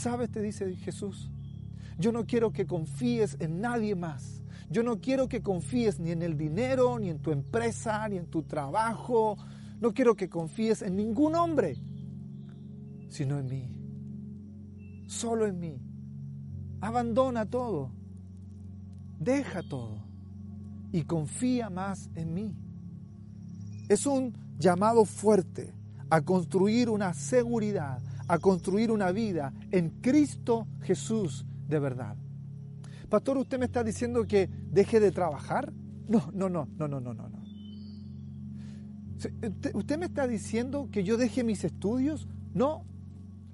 ¿Sabes? 0.00 0.30
Te 0.30 0.40
dice 0.40 0.74
Jesús, 0.76 1.30
yo 1.98 2.10
no 2.10 2.24
quiero 2.24 2.52
que 2.52 2.66
confíes 2.66 3.36
en 3.38 3.60
nadie 3.60 3.94
más. 3.94 4.42
Yo 4.70 4.82
no 4.82 4.98
quiero 4.98 5.28
que 5.28 5.42
confíes 5.42 6.00
ni 6.00 6.10
en 6.10 6.22
el 6.22 6.38
dinero, 6.38 6.98
ni 6.98 7.10
en 7.10 7.18
tu 7.18 7.32
empresa, 7.32 8.08
ni 8.08 8.16
en 8.16 8.24
tu 8.24 8.42
trabajo, 8.44 9.36
no 9.78 9.92
quiero 9.92 10.16
que 10.16 10.30
confíes 10.30 10.80
en 10.80 10.96
ningún 10.96 11.34
hombre, 11.34 11.76
sino 13.10 13.38
en 13.38 13.46
mí. 13.46 13.68
Solo 15.06 15.46
en 15.46 15.60
mí. 15.60 15.78
Abandona 16.80 17.44
todo. 17.44 17.90
Deja 19.18 19.62
todo. 19.68 20.02
Y 20.92 21.02
confía 21.02 21.68
más 21.68 22.08
en 22.14 22.32
mí. 22.32 22.56
Es 23.90 24.06
un 24.06 24.32
llamado 24.58 25.04
fuerte 25.04 25.74
a 26.08 26.22
construir 26.22 26.88
una 26.88 27.12
seguridad, 27.12 28.00
a 28.30 28.38
construir 28.38 28.92
una 28.92 29.10
vida 29.10 29.52
en 29.72 29.90
Cristo 30.00 30.68
Jesús 30.82 31.44
de 31.66 31.80
verdad. 31.80 32.16
Pastor, 33.08 33.38
¿usted 33.38 33.58
me 33.58 33.64
está 33.64 33.82
diciendo 33.82 34.24
que 34.24 34.48
deje 34.70 35.00
de 35.00 35.10
trabajar? 35.10 35.72
No, 36.06 36.30
no, 36.32 36.48
no, 36.48 36.68
no, 36.78 36.86
no, 36.86 37.00
no, 37.00 37.12
no. 37.12 37.28
¿Usted 39.74 39.98
me 39.98 40.06
está 40.06 40.28
diciendo 40.28 40.88
que 40.92 41.02
yo 41.02 41.16
deje 41.16 41.42
mis 41.42 41.64
estudios? 41.64 42.28
No, 42.54 42.84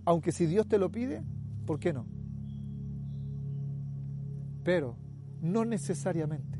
aunque 0.05 0.31
si 0.31 0.45
Dios 0.45 0.69
te 0.69 0.77
lo 0.77 0.93
pide, 0.93 1.23
¿por 1.65 1.81
qué 1.81 1.95
no? 1.95 2.05
Pero 4.63 4.95
no 5.41 5.65
necesariamente. 5.65 6.59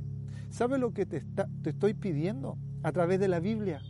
¿Sabe 0.49 0.79
lo 0.79 0.95
que 0.95 1.05
te, 1.05 1.21
te 1.63 1.69
estoy 1.71 1.93
pidiendo 1.93 2.57
a 2.83 2.93
través 2.93 3.21
de 3.21 3.29
la 3.29 3.41
Biblia? 3.41 3.83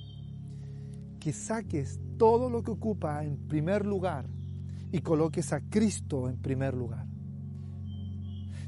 Que 1.27 1.33
saques 1.33 1.99
todo 2.19 2.49
lo 2.49 2.63
que 2.63 2.71
ocupa 2.71 3.25
en 3.25 3.49
primer 3.49 3.85
lugar 3.85 4.29
y 4.93 5.01
coloques 5.01 5.53
a 5.53 5.61
Cristo 5.61 6.29
en 6.29 6.37
primer 6.37 6.73
lugar. 6.73 7.05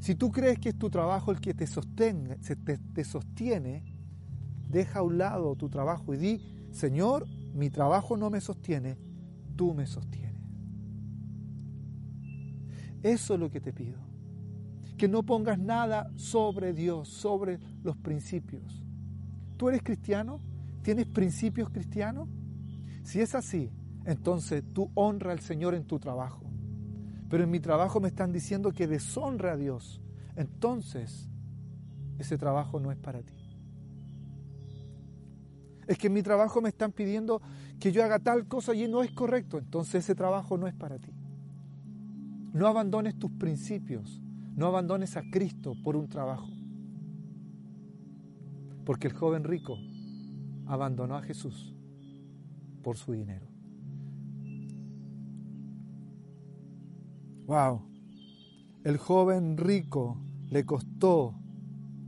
Si 0.01 0.13
tú 0.15 0.29
crees 0.29 0.59
que 0.59 0.67
es 0.67 0.77
tu 0.77 0.89
trabajo 0.89 1.31
el 1.31 1.39
que 1.39 1.53
te 1.53 1.65
sostiene, 1.65 2.35
te, 2.35 2.77
te 2.77 3.03
sostiene, 3.05 3.85
deja 4.67 4.99
a 4.99 5.03
un 5.03 5.17
lado 5.17 5.55
tu 5.55 5.69
trabajo 5.69 6.13
y 6.13 6.17
di, 6.17 6.67
Señor, 6.73 7.25
mi 7.53 7.69
trabajo 7.69 8.17
no 8.17 8.29
me 8.29 8.41
sostiene, 8.41 8.97
tú 9.55 9.73
me 9.73 9.87
sostienes. 9.87 10.43
Eso 13.01 13.35
es 13.35 13.39
lo 13.39 13.49
que 13.49 13.61
te 13.61 13.71
pido. 13.71 14.01
Que 14.97 15.07
no 15.07 15.23
pongas 15.23 15.57
nada 15.57 16.11
sobre 16.17 16.73
Dios, 16.73 17.07
sobre 17.07 17.57
los 17.83 17.95
principios. 17.95 18.83
¿Tú 19.55 19.69
eres 19.69 19.81
cristiano? 19.81 20.41
¿Tienes 20.81 21.05
principios 21.05 21.69
cristianos? 21.69 22.27
Si 23.03 23.21
es 23.21 23.35
así, 23.35 23.71
entonces 24.05 24.63
tú 24.73 24.91
honra 24.95 25.31
al 25.31 25.39
Señor 25.39 25.75
en 25.75 25.85
tu 25.85 25.99
trabajo. 25.99 26.45
Pero 27.29 27.43
en 27.43 27.51
mi 27.51 27.59
trabajo 27.59 27.99
me 27.99 28.07
están 28.07 28.31
diciendo 28.31 28.71
que 28.71 28.87
deshonra 28.87 29.53
a 29.53 29.57
Dios. 29.57 30.01
Entonces, 30.35 31.29
ese 32.17 32.37
trabajo 32.37 32.79
no 32.79 32.91
es 32.91 32.97
para 32.97 33.21
ti. 33.21 33.35
Es 35.87 35.97
que 35.97 36.07
en 36.07 36.13
mi 36.13 36.23
trabajo 36.23 36.61
me 36.61 36.69
están 36.69 36.91
pidiendo 36.91 37.41
que 37.79 37.91
yo 37.91 38.03
haga 38.03 38.19
tal 38.19 38.47
cosa 38.47 38.73
y 38.73 38.87
no 38.87 39.03
es 39.03 39.11
correcto. 39.11 39.57
Entonces 39.57 40.03
ese 40.03 40.15
trabajo 40.15 40.57
no 40.57 40.67
es 40.67 40.75
para 40.75 40.99
ti. 40.99 41.11
No 42.53 42.67
abandones 42.67 43.17
tus 43.17 43.31
principios. 43.31 44.21
No 44.55 44.67
abandones 44.67 45.17
a 45.17 45.21
Cristo 45.31 45.73
por 45.83 45.95
un 45.95 46.07
trabajo. 46.07 46.49
Porque 48.85 49.07
el 49.07 49.13
joven 49.13 49.43
rico 49.43 49.77
abandonó 50.67 51.15
a 51.15 51.21
Jesús 51.21 51.75
por 52.81 52.97
su 52.97 53.13
dinero. 53.13 53.47
Wow. 57.45 57.81
El 58.83 58.97
joven 58.97 59.57
rico 59.57 60.17
le 60.49 60.65
costó 60.65 61.35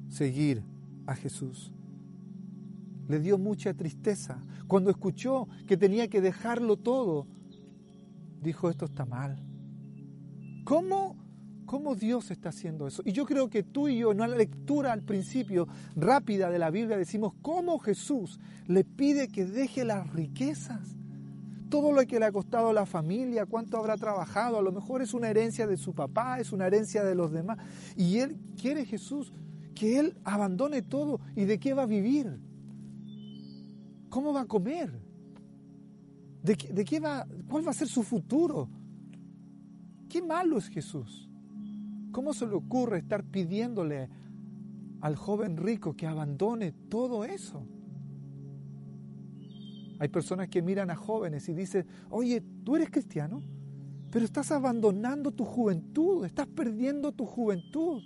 seguir 0.07 0.63
a 1.07 1.15
Jesús. 1.15 1.73
Le 3.07 3.19
dio 3.19 3.37
mucha 3.37 3.73
tristeza. 3.73 4.43
Cuando 4.67 4.89
escuchó 4.89 5.47
que 5.67 5.77
tenía 5.77 6.07
que 6.07 6.21
dejarlo 6.21 6.77
todo, 6.77 7.27
dijo, 8.41 8.69
esto 8.69 8.85
está 8.85 9.05
mal. 9.05 9.43
¿Cómo, 10.63 11.15
¿Cómo 11.71 11.95
Dios 11.95 12.31
está 12.31 12.49
haciendo 12.49 12.85
eso? 12.85 13.01
Y 13.05 13.13
yo 13.13 13.25
creo 13.25 13.49
que 13.49 13.63
tú 13.63 13.87
y 13.87 13.99
yo, 13.99 14.11
en 14.11 14.17
una 14.17 14.27
lectura 14.27 14.91
al 14.91 15.03
principio 15.03 15.69
rápida 15.95 16.49
de 16.49 16.59
la 16.59 16.69
Biblia, 16.69 16.97
decimos 16.97 17.31
cómo 17.41 17.79
Jesús 17.79 18.41
le 18.67 18.83
pide 18.83 19.29
que 19.29 19.45
deje 19.45 19.85
las 19.85 20.11
riquezas 20.11 20.81
todo 21.69 21.93
lo 21.93 22.05
que 22.05 22.19
le 22.19 22.25
ha 22.25 22.31
costado 22.33 22.71
a 22.71 22.73
la 22.73 22.85
familia, 22.85 23.45
cuánto 23.45 23.77
habrá 23.77 23.95
trabajado, 23.95 24.57
a 24.57 24.61
lo 24.61 24.73
mejor 24.73 25.01
es 25.01 25.13
una 25.13 25.29
herencia 25.29 25.65
de 25.65 25.77
su 25.77 25.93
papá, 25.93 26.41
es 26.41 26.51
una 26.51 26.67
herencia 26.67 27.05
de 27.05 27.15
los 27.15 27.31
demás. 27.31 27.57
Y 27.95 28.17
él 28.17 28.35
quiere 28.59 28.83
Jesús 28.83 29.31
que 29.73 29.97
él 29.97 30.17
abandone 30.25 30.81
todo. 30.81 31.21
¿Y 31.37 31.45
de 31.45 31.57
qué 31.57 31.73
va 31.73 31.83
a 31.83 31.85
vivir? 31.85 32.37
¿Cómo 34.09 34.33
va 34.33 34.41
a 34.41 34.45
comer? 34.45 34.91
¿De 36.43 36.57
qué, 36.57 36.99
va, 36.99 37.25
¿Cuál 37.47 37.65
va 37.65 37.71
a 37.71 37.75
ser 37.75 37.87
su 37.87 38.03
futuro? 38.03 38.67
Qué 40.09 40.21
malo 40.21 40.57
es 40.57 40.67
Jesús. 40.67 41.30
¿Cómo 42.11 42.33
se 42.33 42.45
le 42.45 42.53
ocurre 42.53 42.99
estar 42.99 43.23
pidiéndole 43.23 44.09
al 45.01 45.15
joven 45.15 45.57
rico 45.57 45.95
que 45.95 46.07
abandone 46.07 46.71
todo 46.89 47.23
eso? 47.25 47.65
Hay 49.99 50.07
personas 50.09 50.49
que 50.49 50.61
miran 50.61 50.89
a 50.89 50.95
jóvenes 50.95 51.47
y 51.47 51.53
dicen, 51.53 51.85
oye, 52.09 52.41
tú 52.63 52.75
eres 52.75 52.89
cristiano, 52.89 53.41
pero 54.11 54.25
estás 54.25 54.51
abandonando 54.51 55.31
tu 55.31 55.45
juventud, 55.45 56.25
estás 56.25 56.47
perdiendo 56.47 57.11
tu 57.11 57.25
juventud. 57.25 58.01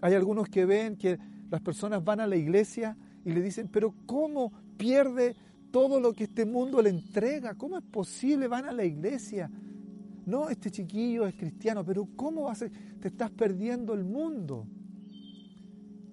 Hay 0.00 0.14
algunos 0.14 0.48
que 0.48 0.64
ven 0.64 0.96
que 0.96 1.18
las 1.50 1.60
personas 1.60 2.02
van 2.02 2.20
a 2.20 2.26
la 2.26 2.36
iglesia 2.36 2.96
y 3.24 3.32
le 3.32 3.42
dicen, 3.42 3.68
pero 3.68 3.94
¿cómo 4.06 4.52
pierde 4.76 5.36
todo 5.70 6.00
lo 6.00 6.12
que 6.12 6.24
este 6.24 6.44
mundo 6.46 6.80
le 6.80 6.90
entrega? 6.90 7.54
¿Cómo 7.54 7.76
es 7.76 7.84
posible? 7.84 8.48
Van 8.48 8.64
a 8.64 8.72
la 8.72 8.84
iglesia. 8.84 9.50
No, 10.26 10.50
este 10.50 10.72
chiquillo 10.72 11.24
es 11.24 11.36
cristiano, 11.36 11.84
pero 11.84 12.08
¿cómo 12.16 12.42
va 12.42 12.52
a? 12.52 12.56
Te 12.56 13.08
estás 13.08 13.30
perdiendo 13.30 13.94
el 13.94 14.04
mundo. 14.04 14.66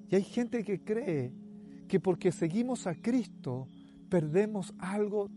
Y 0.08 0.16
hay 0.16 0.22
gente 0.22 0.64
que 0.64 0.84
cree 0.84 1.34
que 1.88 2.00
porque 2.00 2.32
seguimos 2.32 2.86
a 2.86 2.94
Cristo, 2.94 3.68
perdemos 4.10 4.72
algo 4.78 5.32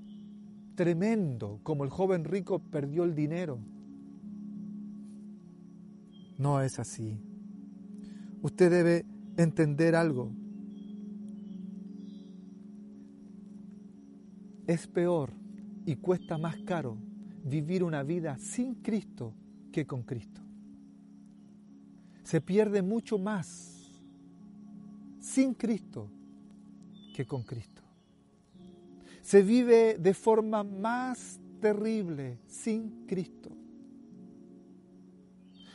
tremendo, 0.75 1.59
como 1.62 1.85
el 1.85 1.91
joven 1.91 2.25
rico 2.25 2.59
perdió 2.59 3.05
el 3.05 3.15
dinero. 3.15 3.59
No 6.37 6.61
es 6.61 6.79
así. 6.79 7.19
Usted 8.43 8.71
debe 8.71 9.07
entender 9.39 9.97
algo. 9.97 10.31
Es 14.67 14.87
peor 14.87 15.33
y 15.87 15.97
cuesta 15.97 16.37
más 16.37 16.59
caro 16.59 16.99
vivir 17.46 17.82
una 17.82 18.02
vida 18.02 18.37
sin 18.38 18.76
Cristo 18.76 19.35
que 19.72 19.87
con 19.87 20.02
Cristo. 20.02 20.40
Se 22.22 22.40
pierde 22.40 22.82
mucho 22.82 23.18
más 23.18 24.02
sin 25.20 25.54
Cristo 25.54 26.11
que 27.14 27.24
con 27.26 27.42
Cristo 27.42 27.76
se 29.26 29.42
vive 29.42 29.96
de 29.98 30.14
forma 30.14 30.62
más 30.62 31.40
terrible 31.61 32.38
sin 32.46 33.06
Cristo. 33.09 33.50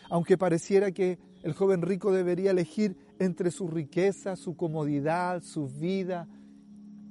Aunque 0.10 0.38
pareciera 0.38 0.93
que 0.93 1.19
el 1.43 1.51
joven 1.51 1.81
rico 1.81 2.13
debería 2.13 2.51
elegir 2.51 2.95
entre 3.19 3.51
su 3.51 3.67
riqueza, 3.67 4.38
su 4.38 4.55
comodidad, 4.55 5.43
su 5.43 5.67
vida 5.67 6.29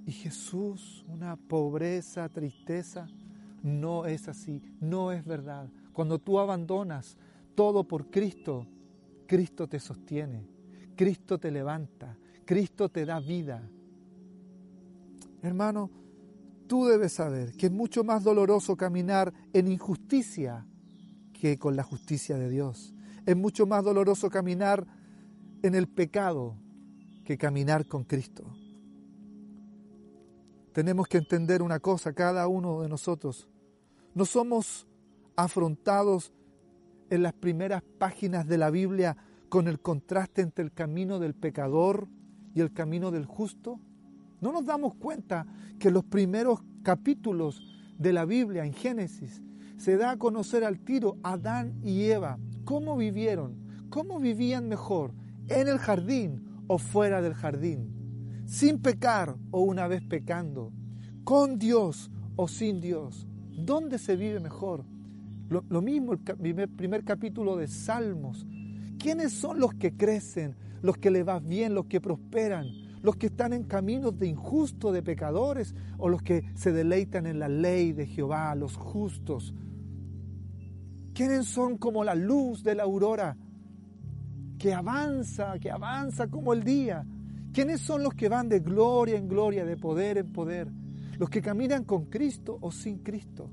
y 0.07 0.13
Jesús, 0.13 1.05
una 1.09 1.37
pobreza, 1.37 2.31
tristeza, 2.31 3.07
no 3.63 4.07
es 4.07 4.29
así, 4.29 4.63
no 4.81 5.13
es 5.13 5.25
verdad. 5.25 5.69
Cuando 5.93 6.19
tú 6.19 6.39
abandonas 6.39 7.17
todo 7.55 7.85
por 7.85 8.11
Cristo, 8.11 8.67
Cristo 9.27 9.69
te 9.69 9.79
sostiene, 9.79 10.47
Cristo 10.97 11.39
te 11.39 11.51
levanta, 11.51 12.17
Cristo 12.45 12.89
te 12.89 13.05
da 13.05 13.21
vida. 13.21 13.63
Hermano, 15.43 15.91
tú 16.67 16.87
debes 16.87 17.13
saber 17.13 17.53
que 17.53 17.67
es 17.67 17.73
mucho 17.73 18.05
más 18.05 18.25
doloroso 18.25 18.77
caminar 18.77 19.33
en 19.53 19.69
injusticia 19.69 20.67
que 21.33 21.59
con 21.59 21.77
la 21.77 21.83
justicia 21.83 22.37
de 22.37 22.51
Dios. 22.51 22.95
Es 23.27 23.37
mucho 23.37 23.67
más 23.67 23.85
doloroso 23.85 24.31
caminar 24.31 24.87
en 25.63 25.75
el 25.75 25.89
pecado 25.89 26.57
que 27.25 27.39
caminar 27.39 27.87
con 27.87 28.05
Cristo. 28.05 28.45
Tenemos 30.73 31.09
que 31.09 31.19
entender 31.19 31.63
una 31.63 31.81
cosa, 31.81 32.13
cada 32.13 32.47
uno 32.47 32.83
de 32.83 32.89
nosotros. 32.89 33.49
No 34.15 34.25
somos 34.25 34.87
afrontados 35.37 36.33
en 37.11 37.23
las 37.23 37.33
primeras 37.33 37.83
páginas 37.99 38.47
de 38.47 38.59
la 38.59 38.71
Biblia 38.71 39.17
con 39.49 39.67
el 39.67 39.81
contraste 39.81 40.43
entre 40.43 40.65
el 40.65 40.73
camino 40.73 41.19
del 41.19 41.35
pecador 41.35 42.09
y 42.55 42.61
el 42.61 42.73
camino 42.73 43.11
del 43.11 43.27
justo. 43.27 43.81
No 44.41 44.53
nos 44.53 44.65
damos 44.65 44.95
cuenta 44.95 45.47
que 45.79 45.91
los 45.91 46.05
primeros 46.05 46.61
capítulos 46.83 47.63
de 47.99 48.13
la 48.13 48.25
Biblia, 48.25 48.65
en 48.65 48.73
Génesis, 48.73 49.43
se 49.77 49.97
da 49.97 50.13
a 50.13 50.17
conocer 50.19 50.65
al 50.65 50.79
tiro 50.79 51.19
Adán 51.23 51.81
y 51.83 52.05
Eva, 52.05 52.39
cómo 52.65 52.97
vivieron, 52.97 53.57
cómo 53.91 54.21
vivían 54.21 54.69
mejor, 54.69 55.13
en 55.49 55.69
el 55.69 55.79
jardín 55.79 56.65
o 56.69 56.79
fuera 56.79 57.21
del 57.21 57.35
jardín, 57.35 58.00
sin 58.51 58.81
pecar 58.81 59.37
o 59.53 59.61
una 59.61 59.87
vez 59.87 60.03
pecando, 60.03 60.73
con 61.23 61.57
Dios 61.57 62.11
o 62.35 62.49
sin 62.49 62.81
Dios. 62.81 63.29
¿Dónde 63.53 63.97
se 63.97 64.17
vive 64.17 64.41
mejor? 64.41 64.85
Lo, 65.49 65.81
mismo 65.81 66.15
el 66.15 66.19
primer, 66.19 67.05
capítulo 67.05 67.57
de 67.57 67.69
Salmos. 67.69 68.45
¿Quiénes 68.99 69.33
son 69.33 69.61
los 69.61 69.75
que 69.75 69.97
crecen, 69.97 70.57
los 70.83 70.99
que 70.99 71.13
le 71.13 71.23
va 71.23 71.39
bien, 71.39 71.75
los 71.75 71.87
que 71.87 72.01
prosperan? 72.01 72.67
los 73.03 73.17
que 73.17 73.29
están 73.29 73.55
en 73.55 73.65
caminos 73.65 74.19
de 74.19 74.27
injusto, 74.27 74.93
de 74.93 75.03
pecadores, 75.03 75.75
o 75.97 76.11
los 76.11 76.21
que 76.21 76.45
se 76.55 76.71
deleitan 76.71 77.25
en 77.25 77.39
la 77.39 77.49
ley 77.49 77.93
de 77.93 78.05
Jehová, 78.05 78.55
los 78.55 78.77
justos. 78.77 79.55
¿Quiénes 81.15 81.47
son 81.47 81.79
como 81.79 82.05
la 82.05 82.15
luz 82.15 82.63
de 82.63 82.75
la 82.75 82.83
aurora 82.83 83.39
que 84.59 84.75
avanza, 84.75 85.59
que 85.59 85.71
avanza 85.71 86.29
como 86.29 86.53
el 86.53 86.63
día? 86.63 87.07
¿Quiénes 87.53 87.81
son 87.81 88.03
los 88.03 88.15
que 88.15 88.29
van 88.29 88.49
de 88.49 88.61
gloria 88.61 89.17
en 89.17 89.29
gloria, 89.29 89.65
de 89.65 89.77
poder 89.77 90.19
en 90.19 90.33
poder? 90.33 90.69
Los 91.19 91.29
que 91.29 91.43
caminan 91.43 91.85
con 91.85 92.07
Cristo 92.07 92.59
o 92.61 92.71
sin 92.71 92.99
Cristo. 92.99 93.51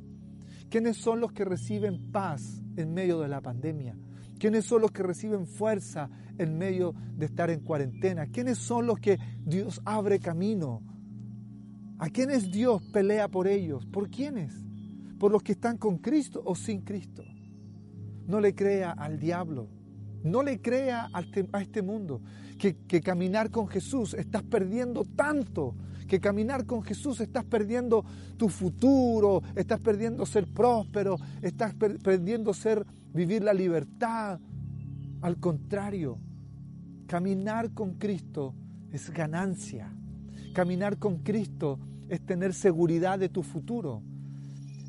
¿Quiénes 0.70 0.98
son 0.98 1.20
los 1.20 1.32
que 1.32 1.46
reciben 1.46 2.12
paz 2.12 2.62
en 2.76 2.94
medio 2.94 3.20
de 3.20 3.28
la 3.28 3.42
pandemia? 3.42 3.98
¿Quiénes 4.38 4.66
son 4.66 4.82
los 4.82 4.92
que 4.92 5.02
reciben 5.02 5.48
fuerza 5.48 6.10
en 6.38 6.58
medio 6.58 6.94
de 7.16 7.26
estar 7.26 7.50
en 7.50 7.62
cuarentena? 7.62 8.28
¿Quiénes 8.28 8.60
son 8.60 8.86
los 8.86 9.00
que 9.00 9.18
Dios 9.44 9.82
abre 9.84 10.20
camino? 10.20 10.84
¿A 11.98 12.10
quiénes 12.10 12.52
Dios 12.52 12.84
pelea 12.94 13.28
por 13.28 13.48
ellos? 13.48 13.88
¿Por 13.88 14.10
quiénes? 14.10 14.54
¿Por 15.18 15.32
los 15.32 15.42
que 15.42 15.54
están 15.54 15.78
con 15.78 15.98
Cristo 15.98 16.44
o 16.46 16.54
sin 16.54 16.82
Cristo? 16.82 17.24
No 18.28 18.40
le 18.40 18.54
crea 18.54 18.92
al 18.92 19.20
diablo, 19.20 19.70
No 20.32 20.44
le 20.44 20.62
crea 20.62 21.10
a 21.14 21.62
este 21.62 21.82
mundo 21.82 22.22
que, 22.58 23.02
caminar 23.02 23.52
con 23.52 23.68
Jesús 23.68 24.14
estás 24.14 24.44
perdiendo 24.44 25.06
tanto, 25.06 25.76
que 26.08 26.20
caminar 26.20 26.66
con 26.66 26.84
Jesús 26.84 27.20
estás 27.20 27.46
perdiendo 27.46 28.04
tu 28.38 28.50
futuro, 28.50 29.42
estás 29.56 29.80
perdiendo 29.80 30.26
ser 30.26 30.48
próspero, 30.48 31.18
estás 31.42 31.74
perdiendo 31.76 32.54
ser 32.54 32.86
vivir 33.14 33.44
la 33.44 33.54
libertad. 33.54 34.40
Al 35.22 35.38
contrario, 35.38 36.18
caminar 37.08 37.74
con 37.74 37.96
Cristo 37.96 38.54
es 38.92 39.10
ganancia. 39.10 39.92
Caminar 40.54 40.98
con 40.98 41.20
Cristo 41.20 41.80
es 42.10 42.26
tener 42.26 42.54
seguridad 42.54 43.20
de 43.20 43.30
tu 43.30 43.44
futuro. 43.44 44.02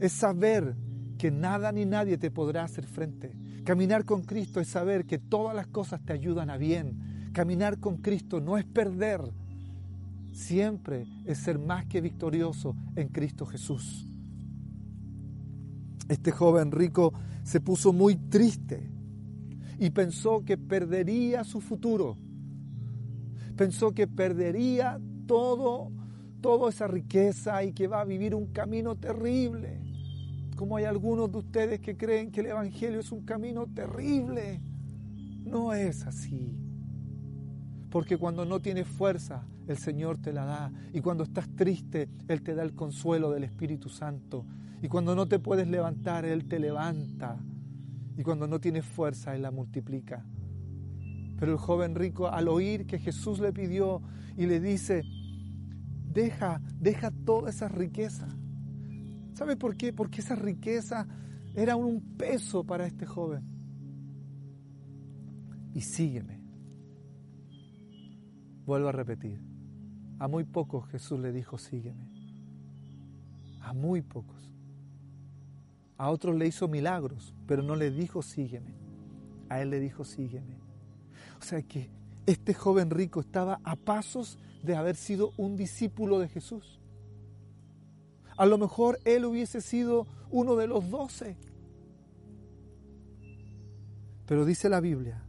Es 0.00 0.12
saber 0.12 0.76
que 1.18 1.30
nada 1.30 1.72
ni 1.72 1.84
nadie 1.84 2.16
te 2.16 2.30
podrá 2.30 2.64
hacer 2.64 2.86
frente. 2.86 3.34
Caminar 3.68 4.06
con 4.06 4.22
Cristo 4.22 4.60
es 4.60 4.68
saber 4.68 5.04
que 5.04 5.18
todas 5.18 5.54
las 5.54 5.66
cosas 5.66 6.00
te 6.02 6.14
ayudan 6.14 6.48
a 6.48 6.56
bien. 6.56 7.30
Caminar 7.34 7.78
con 7.78 7.98
Cristo 7.98 8.40
no 8.40 8.56
es 8.56 8.64
perder, 8.64 9.20
siempre 10.32 11.06
es 11.26 11.36
ser 11.36 11.58
más 11.58 11.84
que 11.84 12.00
victorioso 12.00 12.74
en 12.96 13.08
Cristo 13.08 13.44
Jesús. 13.44 14.06
Este 16.08 16.30
joven 16.30 16.72
rico 16.72 17.12
se 17.42 17.60
puso 17.60 17.92
muy 17.92 18.16
triste 18.16 18.88
y 19.78 19.90
pensó 19.90 20.46
que 20.46 20.56
perdería 20.56 21.44
su 21.44 21.60
futuro. 21.60 22.16
Pensó 23.54 23.92
que 23.92 24.06
perdería 24.06 24.98
todo, 25.26 25.92
toda 26.40 26.70
esa 26.70 26.86
riqueza 26.86 27.62
y 27.64 27.74
que 27.74 27.86
va 27.86 28.00
a 28.00 28.06
vivir 28.06 28.34
un 28.34 28.46
camino 28.46 28.96
terrible. 28.96 29.87
Como 30.58 30.76
hay 30.76 30.86
algunos 30.86 31.30
de 31.30 31.38
ustedes 31.38 31.78
que 31.78 31.96
creen 31.96 32.32
que 32.32 32.40
el 32.40 32.46
Evangelio 32.46 32.98
es 32.98 33.12
un 33.12 33.24
camino 33.24 33.68
terrible. 33.68 34.60
No 35.44 35.72
es 35.72 36.04
así. 36.04 36.58
Porque 37.88 38.16
cuando 38.18 38.44
no 38.44 38.58
tienes 38.58 38.88
fuerza, 38.88 39.46
el 39.68 39.78
Señor 39.78 40.18
te 40.18 40.32
la 40.32 40.44
da. 40.44 40.72
Y 40.92 41.00
cuando 41.00 41.22
estás 41.22 41.48
triste, 41.54 42.08
Él 42.26 42.42
te 42.42 42.56
da 42.56 42.64
el 42.64 42.74
consuelo 42.74 43.30
del 43.30 43.44
Espíritu 43.44 43.88
Santo. 43.88 44.44
Y 44.82 44.88
cuando 44.88 45.14
no 45.14 45.28
te 45.28 45.38
puedes 45.38 45.68
levantar, 45.68 46.24
Él 46.24 46.48
te 46.48 46.58
levanta. 46.58 47.38
Y 48.16 48.24
cuando 48.24 48.48
no 48.48 48.58
tienes 48.58 48.84
fuerza, 48.84 49.36
Él 49.36 49.42
la 49.42 49.52
multiplica. 49.52 50.26
Pero 51.38 51.52
el 51.52 51.58
joven 51.58 51.94
rico, 51.94 52.26
al 52.26 52.48
oír 52.48 52.84
que 52.84 52.98
Jesús 52.98 53.38
le 53.38 53.52
pidió 53.52 54.02
y 54.36 54.46
le 54.46 54.58
dice, 54.58 55.04
deja, 56.12 56.60
deja 56.80 57.12
toda 57.12 57.48
esa 57.50 57.68
riqueza. 57.68 58.26
¿Sabe 59.38 59.56
por 59.56 59.76
qué? 59.76 59.92
Porque 59.92 60.20
esa 60.20 60.34
riqueza 60.34 61.06
era 61.54 61.76
un 61.76 62.16
peso 62.16 62.64
para 62.64 62.88
este 62.88 63.06
joven. 63.06 63.44
Y 65.74 65.80
sígueme. 65.80 66.42
Vuelvo 68.66 68.88
a 68.88 68.92
repetir. 68.92 69.40
A 70.18 70.26
muy 70.26 70.42
pocos 70.42 70.88
Jesús 70.88 71.20
le 71.20 71.30
dijo, 71.30 71.56
sígueme. 71.56 72.08
A 73.60 73.72
muy 73.72 74.02
pocos. 74.02 74.52
A 75.98 76.10
otros 76.10 76.34
le 76.34 76.48
hizo 76.48 76.66
milagros, 76.66 77.32
pero 77.46 77.62
no 77.62 77.76
le 77.76 77.92
dijo, 77.92 78.22
sígueme. 78.22 78.74
A 79.48 79.62
él 79.62 79.70
le 79.70 79.78
dijo, 79.78 80.04
sígueme. 80.04 80.58
O 81.40 81.44
sea 81.44 81.62
que 81.62 81.92
este 82.26 82.54
joven 82.54 82.90
rico 82.90 83.20
estaba 83.20 83.60
a 83.62 83.76
pasos 83.76 84.36
de 84.64 84.74
haber 84.74 84.96
sido 84.96 85.30
un 85.36 85.56
discípulo 85.56 86.18
de 86.18 86.26
Jesús. 86.26 86.77
A 88.38 88.46
lo 88.46 88.56
mejor 88.56 89.00
él 89.04 89.24
hubiese 89.24 89.60
sido 89.60 90.06
uno 90.30 90.54
de 90.54 90.68
los 90.68 90.88
doce. 90.88 91.36
Pero 94.26 94.44
dice 94.44 94.68
la 94.68 94.80
Biblia 94.80 95.24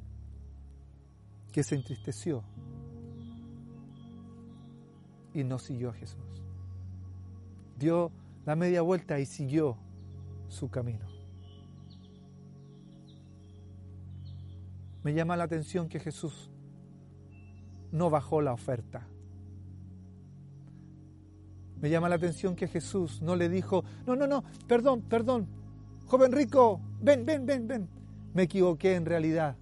que 1.51 1.63
se 1.63 1.73
entristeció 1.73 2.43
y 5.33 5.43
no 5.43 5.57
siguió 5.57 5.89
a 5.89 5.93
Jesús. 5.93 6.43
Dio 7.79 8.11
la 8.45 8.55
media 8.55 8.83
vuelta 8.83 9.19
y 9.19 9.25
siguió 9.25 9.75
su 10.47 10.69
camino. 10.69 11.07
Me 15.03 15.15
llama 15.15 15.35
la 15.35 15.45
atención 15.45 15.89
que 15.89 15.99
Jesús 15.99 16.51
no 17.91 18.11
bajó 18.11 18.41
la 18.41 18.53
oferta. 18.53 19.07
Me 21.81 21.89
llama 21.89 22.09
la 22.09 22.15
atención 22.15 22.55
que 22.55 22.67
Jesús 22.67 23.21
no 23.21 23.35
le 23.35 23.49
dijo, 23.49 23.83
no, 24.05 24.15
no, 24.15 24.27
no, 24.27 24.43
perdón, 24.67 25.01
perdón, 25.01 25.47
joven 26.07 26.31
rico, 26.31 26.81
ven, 27.01 27.25
ven, 27.25 27.45
ven, 27.45 27.67
ven. 27.67 27.89
Me 28.33 28.43
equivoqué 28.43 28.95
en 28.95 29.05
realidad. 29.05 29.55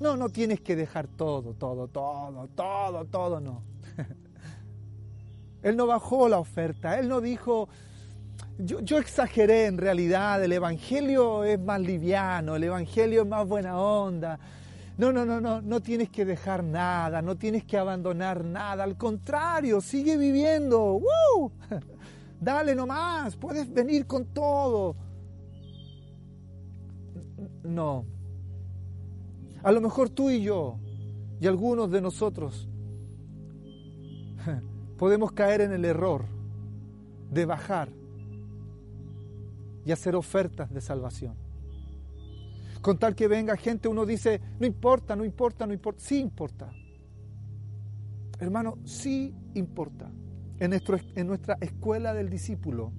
No, 0.00 0.16
no 0.16 0.28
tienes 0.28 0.60
que 0.60 0.76
dejar 0.76 1.06
todo, 1.06 1.54
todo, 1.54 1.88
todo, 1.88 2.48
todo, 2.54 3.04
todo, 3.04 3.40
no. 3.40 3.62
Él 5.62 5.76
no 5.76 5.86
bajó 5.86 6.28
la 6.28 6.38
oferta, 6.38 6.98
Él 6.98 7.08
no 7.08 7.20
dijo, 7.20 7.68
yo, 8.58 8.98
exageré 8.98 9.66
en 9.66 9.78
realidad, 9.78 10.42
el 10.42 10.52
Evangelio 10.52 11.44
es 11.44 11.58
más 11.58 11.80
liviano, 11.80 12.56
el 12.56 12.64
Evangelio 12.64 13.22
es 13.22 13.28
más 13.28 13.46
buena 13.46 13.78
onda. 13.78 14.38
No, 15.02 15.12
no, 15.12 15.26
no, 15.26 15.40
no, 15.40 15.60
no 15.60 15.80
tienes 15.80 16.10
que 16.10 16.24
dejar 16.24 16.62
nada, 16.62 17.22
no 17.22 17.36
tienes 17.36 17.64
que 17.64 17.76
abandonar 17.76 18.44
nada, 18.44 18.84
al 18.84 18.96
contrario, 18.96 19.80
sigue 19.80 20.16
viviendo. 20.16 21.00
¡Woo! 21.00 21.50
Dale 22.40 22.76
nomás, 22.76 23.34
puedes 23.34 23.68
venir 23.74 24.06
con 24.06 24.26
todo. 24.26 24.94
No. 27.64 28.04
A 29.64 29.72
lo 29.72 29.80
mejor 29.80 30.08
tú 30.08 30.30
y 30.30 30.40
yo 30.40 30.78
y 31.40 31.48
algunos 31.48 31.90
de 31.90 32.00
nosotros 32.00 32.68
podemos 34.98 35.32
caer 35.32 35.62
en 35.62 35.72
el 35.72 35.84
error 35.84 36.26
de 37.28 37.44
bajar 37.44 37.88
y 39.84 39.90
hacer 39.90 40.14
ofertas 40.14 40.72
de 40.72 40.80
salvación. 40.80 41.34
Con 42.82 42.98
tal 42.98 43.14
que 43.14 43.28
venga 43.28 43.56
gente, 43.56 43.88
uno 43.88 44.04
dice, 44.04 44.40
no 44.60 44.66
importa, 44.66 45.16
no 45.16 45.24
importa, 45.24 45.66
no 45.66 45.72
importa. 45.72 46.00
Sí 46.00 46.18
importa. 46.18 46.70
Hermano, 48.38 48.76
sí 48.84 49.34
importa. 49.54 50.10
En, 50.58 50.70
nuestro, 50.70 50.98
en 51.14 51.26
nuestra 51.26 51.56
escuela 51.60 52.12
del 52.12 52.28
discípulo 52.28 52.92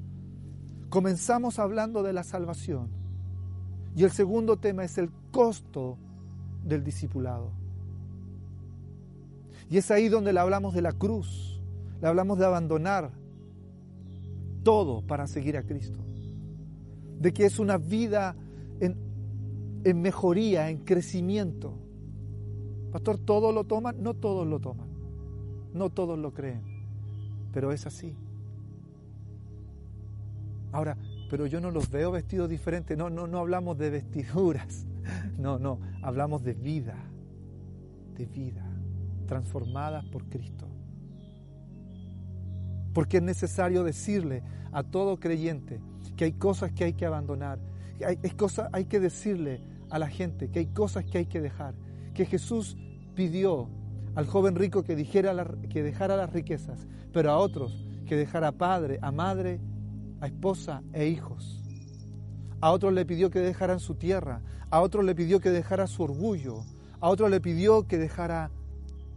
comenzamos 0.90 1.60
hablando 1.60 2.02
de 2.02 2.14
la 2.14 2.24
salvación. 2.24 2.90
Y 3.96 4.04
el 4.04 4.12
segundo 4.12 4.58
tema 4.58 4.84
es 4.84 4.98
el 4.98 5.12
costo 5.32 6.00
del 6.64 6.84
discipulado. 6.84 7.52
Y 9.70 9.78
es 9.78 9.92
ahí 9.92 10.10
donde 10.10 10.34
le 10.34 10.40
hablamos 10.40 10.74
de 10.74 10.82
la 10.82 10.94
cruz 10.94 11.54
le 12.04 12.10
hablamos 12.10 12.38
de 12.38 12.46
abandonar 12.46 13.12
todo 14.62 15.08
para 15.08 15.26
seguir 15.26 15.56
a 15.56 15.64
Cristo. 15.64 16.00
De 17.18 17.32
que 17.32 17.46
es 17.46 17.60
una 17.60 17.78
vida 17.78 18.36
en, 18.82 18.98
en 19.84 20.02
mejoría, 20.02 20.70
en 20.70 20.80
crecimiento. 20.80 21.74
Pastor, 22.92 23.18
¿todos 23.18 23.54
lo 23.54 23.64
toman? 23.64 24.02
No 24.02 24.14
todos 24.14 24.48
lo 24.48 24.60
toman. 24.60 24.88
No 25.74 25.90
todos 25.90 26.18
lo 26.18 26.34
creen. 26.34 26.62
Pero 27.52 27.72
es 27.72 27.86
así. 27.86 28.16
Ahora, 30.72 30.98
pero 31.30 31.46
yo 31.48 31.60
no 31.60 31.72
los 31.72 31.90
veo 31.90 32.12
vestidos 32.12 32.50
diferentes. 32.50 32.98
No, 32.98 33.10
no, 33.10 33.28
no 33.28 33.40
hablamos 33.40 33.78
de 33.78 33.90
vestiduras. 33.90 34.86
No, 35.38 35.60
no. 35.60 35.80
Hablamos 36.02 36.44
de 36.44 36.54
vida. 36.54 36.96
De 38.16 38.26
vida. 38.26 38.64
Transformada 39.28 40.02
por 40.12 40.30
Cristo. 40.30 40.66
Porque 42.94 43.18
es 43.18 43.24
necesario 43.24 43.84
decirle 43.84 44.44
a 44.72 44.84
todo 44.84 45.20
creyente 45.20 45.82
que 46.16 46.26
hay 46.26 46.34
cosas 46.34 46.72
que 46.72 46.86
hay 46.86 46.94
que 46.94 47.06
abandonar. 47.06 47.60
Hay, 48.06 48.30
cosas, 48.32 48.70
hay 48.72 48.86
que 48.86 49.00
decirle 49.02 49.62
a 49.94 50.00
la 50.00 50.10
gente 50.10 50.50
que 50.50 50.58
hay 50.58 50.66
cosas 50.66 51.06
que 51.06 51.20
hay 51.20 51.28
que 51.28 51.40
dejar. 51.40 51.76
Que 52.16 52.26
Jesús 52.26 52.76
pidió 53.14 53.70
al 54.16 54.26
joven 54.26 54.56
rico 54.56 54.84
que, 54.84 54.96
dijera 54.96 55.36
que 55.70 55.84
dejara 55.84 56.18
las 56.18 56.34
riquezas, 56.34 56.88
pero 57.14 57.30
a 57.30 57.38
otros 57.38 57.86
que 58.08 58.16
dejara 58.16 58.52
padre, 58.52 58.98
a 59.04 59.12
madre, 59.12 59.60
a 60.20 60.26
esposa 60.26 60.82
e 60.94 61.08
hijos. 61.10 61.62
A 62.60 62.72
otros 62.72 62.92
le 62.92 63.06
pidió 63.06 63.30
que 63.30 63.40
dejaran 63.40 63.80
su 63.80 63.94
tierra, 63.94 64.42
a 64.72 64.82
otros 64.82 65.06
le 65.06 65.14
pidió 65.14 65.40
que 65.40 65.52
dejara 65.52 65.86
su 65.86 66.02
orgullo, 66.02 66.66
a 67.00 67.10
otros 67.10 67.30
le 67.30 67.40
pidió 67.40 67.88
que 67.88 68.00
dejara 68.00 68.50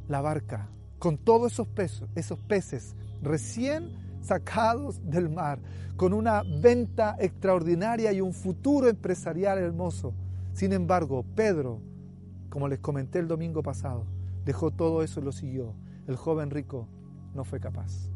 la 0.09 0.21
barca 0.21 0.69
con 0.99 1.17
todos 1.17 1.53
esos 1.53 1.69
pesos, 1.69 2.11
esos 2.15 2.39
peces 2.39 2.95
recién 3.23 3.97
sacados 4.21 5.01
del 5.09 5.31
mar, 5.31 5.59
con 5.97 6.13
una 6.13 6.43
venta 6.61 7.17
extraordinaria 7.19 8.13
y 8.13 8.21
un 8.21 8.35
futuro 8.35 8.89
empresarial 8.89 9.57
hermoso. 9.57 10.13
Sin 10.57 10.73
embargo, 10.73 11.23
Pedro, 11.35 11.83
como 12.49 12.67
les 12.67 12.79
comenté 12.79 13.19
el 13.19 13.29
domingo 13.29 13.63
pasado, 13.63 14.07
dejó 14.47 14.71
todo 14.71 15.03
eso 15.03 15.21
y 15.21 15.23
lo 15.23 15.31
siguió. 15.31 15.75
El 16.07 16.17
joven 16.17 16.49
rico 16.49 16.89
no 17.35 17.45
fue 17.45 17.61
capaz. 17.61 18.09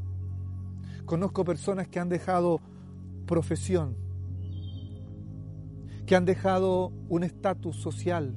Conozco 1.04 1.44
personas 1.44 1.86
que 1.88 2.00
han 2.00 2.08
dejado 2.08 2.62
profesión, 3.26 3.94
que 6.06 6.16
han 6.16 6.24
dejado 6.24 6.94
un 7.10 7.24
estatus 7.24 7.76
social 7.76 8.34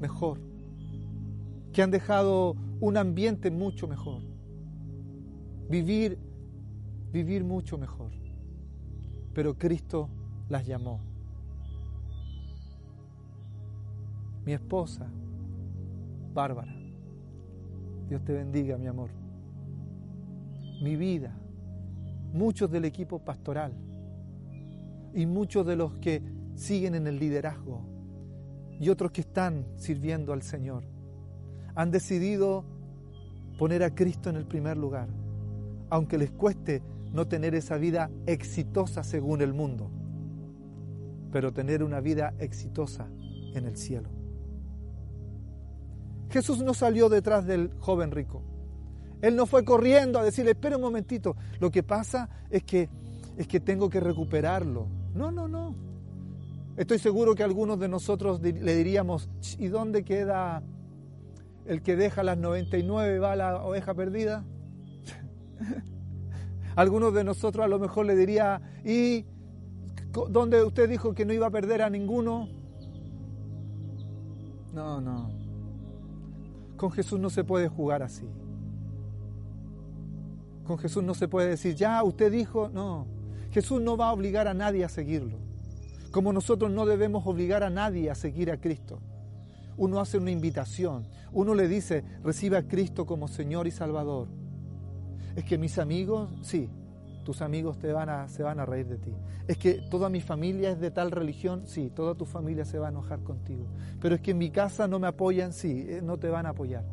mejor, 0.00 0.40
que 1.74 1.82
han 1.82 1.90
dejado 1.90 2.56
un 2.80 2.96
ambiente 2.96 3.50
mucho 3.50 3.86
mejor, 3.86 4.22
vivir, 5.68 6.18
vivir 7.12 7.44
mucho 7.44 7.76
mejor. 7.76 8.10
Pero 9.34 9.58
Cristo 9.58 10.08
las 10.48 10.66
llamó. 10.66 11.13
Mi 14.44 14.52
esposa, 14.52 15.06
Bárbara, 16.34 16.74
Dios 18.08 18.22
te 18.24 18.32
bendiga, 18.32 18.76
mi 18.76 18.86
amor. 18.86 19.10
Mi 20.82 20.96
vida, 20.96 21.34
muchos 22.32 22.70
del 22.70 22.84
equipo 22.84 23.20
pastoral 23.20 23.72
y 25.14 25.24
muchos 25.24 25.64
de 25.66 25.76
los 25.76 25.94
que 25.94 26.22
siguen 26.56 26.94
en 26.94 27.06
el 27.06 27.18
liderazgo 27.18 27.80
y 28.78 28.88
otros 28.88 29.12
que 29.12 29.22
están 29.22 29.64
sirviendo 29.76 30.32
al 30.32 30.42
Señor 30.42 30.82
han 31.74 31.90
decidido 31.90 32.64
poner 33.58 33.82
a 33.82 33.94
Cristo 33.94 34.30
en 34.30 34.36
el 34.36 34.46
primer 34.46 34.76
lugar, 34.76 35.08
aunque 35.90 36.18
les 36.18 36.30
cueste 36.30 36.82
no 37.12 37.26
tener 37.26 37.54
esa 37.54 37.76
vida 37.76 38.10
exitosa 38.26 39.04
según 39.04 39.40
el 39.40 39.54
mundo, 39.54 39.88
pero 41.32 41.52
tener 41.52 41.82
una 41.82 42.00
vida 42.00 42.34
exitosa 42.38 43.08
en 43.54 43.66
el 43.66 43.76
cielo. 43.76 44.13
Jesús 46.34 46.64
no 46.64 46.74
salió 46.74 47.08
detrás 47.08 47.46
del 47.46 47.70
joven 47.78 48.10
rico. 48.10 48.42
Él 49.22 49.36
no 49.36 49.46
fue 49.46 49.64
corriendo 49.64 50.18
a 50.18 50.24
decirle, 50.24 50.50
espera 50.50 50.74
un 50.74 50.82
momentito, 50.82 51.36
lo 51.60 51.70
que 51.70 51.84
pasa 51.84 52.28
es 52.50 52.64
que, 52.64 52.88
es 53.36 53.46
que 53.46 53.60
tengo 53.60 53.88
que 53.88 54.00
recuperarlo. 54.00 54.88
No, 55.14 55.30
no, 55.30 55.46
no. 55.46 55.76
Estoy 56.76 56.98
seguro 56.98 57.36
que 57.36 57.44
algunos 57.44 57.78
de 57.78 57.86
nosotros 57.86 58.42
le 58.42 58.74
diríamos, 58.74 59.28
¿y 59.60 59.68
dónde 59.68 60.02
queda 60.02 60.64
el 61.66 61.82
que 61.82 61.94
deja 61.94 62.24
las 62.24 62.36
99 62.36 63.20
va 63.20 63.30
a 63.30 63.36
la 63.36 63.62
oveja 63.62 63.94
perdida? 63.94 64.44
algunos 66.74 67.14
de 67.14 67.22
nosotros 67.22 67.64
a 67.64 67.68
lo 67.68 67.78
mejor 67.78 68.06
le 68.06 68.16
diría, 68.16 68.60
¿y 68.84 69.24
dónde 70.30 70.64
usted 70.64 70.88
dijo 70.88 71.14
que 71.14 71.24
no 71.24 71.32
iba 71.32 71.46
a 71.46 71.50
perder 71.50 71.82
a 71.82 71.90
ninguno? 71.90 72.48
No, 74.72 75.00
no. 75.00 75.43
Con 76.84 76.92
Jesús 76.92 77.18
no 77.18 77.30
se 77.30 77.44
puede 77.44 77.68
jugar 77.68 78.02
así. 78.02 78.28
Con 80.66 80.76
Jesús 80.76 81.02
no 81.02 81.14
se 81.14 81.28
puede 81.28 81.48
decir, 81.48 81.74
ya, 81.74 82.02
usted 82.02 82.30
dijo, 82.30 82.68
no. 82.68 83.06
Jesús 83.52 83.80
no 83.80 83.96
va 83.96 84.08
a 84.08 84.12
obligar 84.12 84.48
a 84.48 84.52
nadie 84.52 84.84
a 84.84 84.90
seguirlo 84.90 85.38
como 86.14 86.32
nosotros 86.32 86.70
no 86.70 86.86
debemos 86.86 87.26
obligar 87.26 87.64
a 87.64 87.70
nadie 87.70 88.08
a 88.08 88.14
seguir 88.14 88.52
a 88.52 88.60
Cristo. 88.60 89.00
Uno 89.76 89.98
hace 89.98 90.16
una 90.16 90.30
invitación, 90.30 91.08
uno 91.32 91.54
le 91.54 91.66
dice, 91.66 92.04
recibe 92.22 92.56
a 92.56 92.68
Cristo 92.68 93.04
como 93.04 93.26
Señor 93.26 93.66
y 93.66 93.72
Salvador. 93.72 94.28
Es 95.34 95.44
que 95.44 95.58
mis 95.58 95.76
amigos, 95.76 96.30
sí, 96.42 96.70
tus 97.24 97.42
amigos 97.42 97.78
te 97.78 97.92
van 97.92 98.08
a, 98.08 98.28
se 98.28 98.42
van 98.42 98.60
a 98.60 98.66
reír 98.66 98.86
de 98.86 98.98
ti. 98.98 99.12
Es 99.48 99.58
que 99.58 99.74
toda 99.90 100.08
mi 100.08 100.20
familia 100.20 100.70
es 100.70 100.80
de 100.80 100.90
tal 100.90 101.10
religión, 101.10 101.66
sí, 101.66 101.90
toda 101.90 102.14
tu 102.14 102.24
familia 102.24 102.64
se 102.64 102.78
va 102.78 102.86
a 102.86 102.90
enojar 102.90 103.20
contigo. 103.22 103.66
Pero 104.00 104.14
es 104.14 104.20
que 104.20 104.30
en 104.32 104.38
mi 104.38 104.50
casa 104.50 104.86
no 104.86 104.98
me 104.98 105.08
apoyan, 105.08 105.52
sí, 105.52 105.86
eh, 105.88 106.00
no 106.02 106.18
te 106.18 106.28
van 106.28 106.46
a 106.46 106.50
apoyar. 106.50 106.84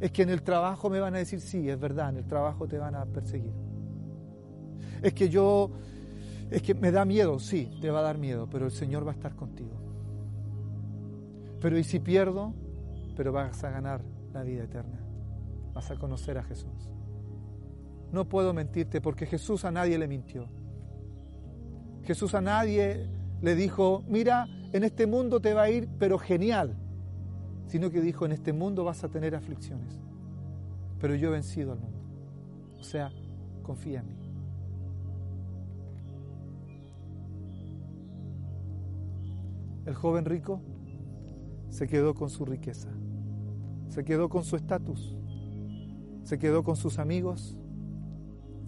Es 0.00 0.12
que 0.12 0.22
en 0.22 0.30
el 0.30 0.42
trabajo 0.42 0.90
me 0.90 1.00
van 1.00 1.14
a 1.14 1.18
decir, 1.18 1.40
sí, 1.40 1.68
es 1.68 1.78
verdad, 1.78 2.10
en 2.10 2.18
el 2.18 2.26
trabajo 2.26 2.68
te 2.68 2.78
van 2.78 2.94
a 2.94 3.04
perseguir. 3.06 3.52
Es 5.02 5.14
que 5.14 5.28
yo 5.28 5.70
es 6.50 6.62
que 6.62 6.74
me 6.74 6.90
da 6.90 7.04
miedo, 7.04 7.38
sí, 7.38 7.70
te 7.80 7.90
va 7.90 8.00
a 8.00 8.02
dar 8.02 8.18
miedo, 8.18 8.48
pero 8.50 8.66
el 8.66 8.72
Señor 8.72 9.06
va 9.06 9.12
a 9.12 9.14
estar 9.14 9.34
contigo. 9.34 9.76
Pero 11.60 11.78
¿y 11.78 11.84
si 11.84 11.98
pierdo? 11.98 12.54
Pero 13.16 13.32
vas 13.32 13.62
a 13.64 13.70
ganar 13.70 14.02
la 14.32 14.42
vida 14.42 14.64
eterna. 14.64 14.98
Vas 15.74 15.90
a 15.90 15.96
conocer 15.96 16.38
a 16.38 16.42
Jesús. 16.42 16.90
No 18.12 18.28
puedo 18.28 18.54
mentirte 18.54 19.00
porque 19.00 19.26
Jesús 19.26 19.64
a 19.64 19.70
nadie 19.70 19.98
le 19.98 20.08
mintió. 20.08 20.48
Jesús 22.04 22.34
a 22.34 22.40
nadie 22.40 23.06
le 23.42 23.54
dijo, 23.54 24.02
mira, 24.08 24.46
en 24.72 24.84
este 24.84 25.06
mundo 25.06 25.40
te 25.40 25.54
va 25.54 25.62
a 25.62 25.70
ir, 25.70 25.88
pero 25.98 26.18
genial. 26.18 26.74
Sino 27.66 27.90
que 27.90 28.00
dijo, 28.00 28.24
en 28.24 28.32
este 28.32 28.52
mundo 28.52 28.84
vas 28.84 29.04
a 29.04 29.08
tener 29.08 29.34
aflicciones. 29.34 29.98
Pero 31.00 31.14
yo 31.14 31.28
he 31.28 31.32
vencido 31.32 31.72
al 31.72 31.80
mundo. 31.80 31.98
O 32.78 32.82
sea, 32.82 33.12
confía 33.62 34.00
en 34.00 34.06
mí. 34.06 34.18
El 39.84 39.94
joven 39.94 40.24
rico 40.26 40.60
se 41.70 41.88
quedó 41.88 42.14
con 42.14 42.28
su 42.28 42.44
riqueza, 42.44 42.88
se 43.88 44.04
quedó 44.04 44.28
con 44.28 44.44
su 44.44 44.56
estatus, 44.56 45.16
se 46.24 46.38
quedó 46.38 46.62
con 46.62 46.76
sus 46.76 46.98
amigos, 46.98 47.58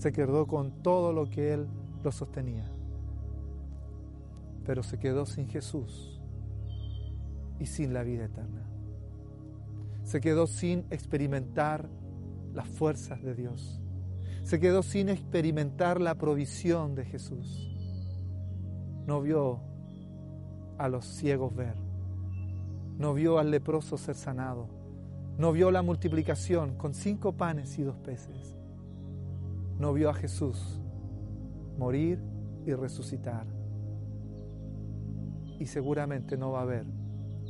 se 0.00 0.12
quedó 0.12 0.46
con 0.46 0.82
todo 0.82 1.12
lo 1.12 1.28
que 1.28 1.52
él 1.52 1.66
lo 2.02 2.10
sostenía. 2.10 2.66
Pero 4.64 4.82
se 4.82 4.98
quedó 4.98 5.26
sin 5.26 5.46
Jesús 5.46 6.18
y 7.58 7.66
sin 7.66 7.92
la 7.92 8.02
vida 8.02 8.24
eterna. 8.24 8.62
Se 10.04 10.22
quedó 10.22 10.46
sin 10.46 10.86
experimentar 10.88 11.90
las 12.54 12.66
fuerzas 12.66 13.22
de 13.22 13.34
Dios. 13.34 13.78
Se 14.42 14.58
quedó 14.58 14.82
sin 14.82 15.10
experimentar 15.10 16.00
la 16.00 16.14
provisión 16.14 16.94
de 16.94 17.04
Jesús. 17.04 17.68
No 19.06 19.20
vio 19.20 19.60
a 20.78 20.88
los 20.88 21.04
ciegos 21.04 21.54
ver, 21.54 21.76
no 22.96 23.12
vio 23.12 23.38
al 23.38 23.50
leproso 23.50 23.98
ser 23.98 24.14
sanado, 24.14 24.66
no 25.36 25.52
vio 25.52 25.70
la 25.70 25.82
multiplicación 25.82 26.74
con 26.78 26.94
cinco 26.94 27.32
panes 27.32 27.78
y 27.78 27.82
dos 27.82 27.98
peces, 27.98 28.56
no 29.80 29.92
vio 29.92 30.10
a 30.10 30.14
Jesús 30.14 30.80
morir 31.76 32.22
y 32.64 32.72
resucitar. 32.74 33.46
Y 35.58 35.66
seguramente 35.66 36.36
no 36.36 36.52
va 36.52 36.62
a 36.62 36.66
ver 36.66 36.86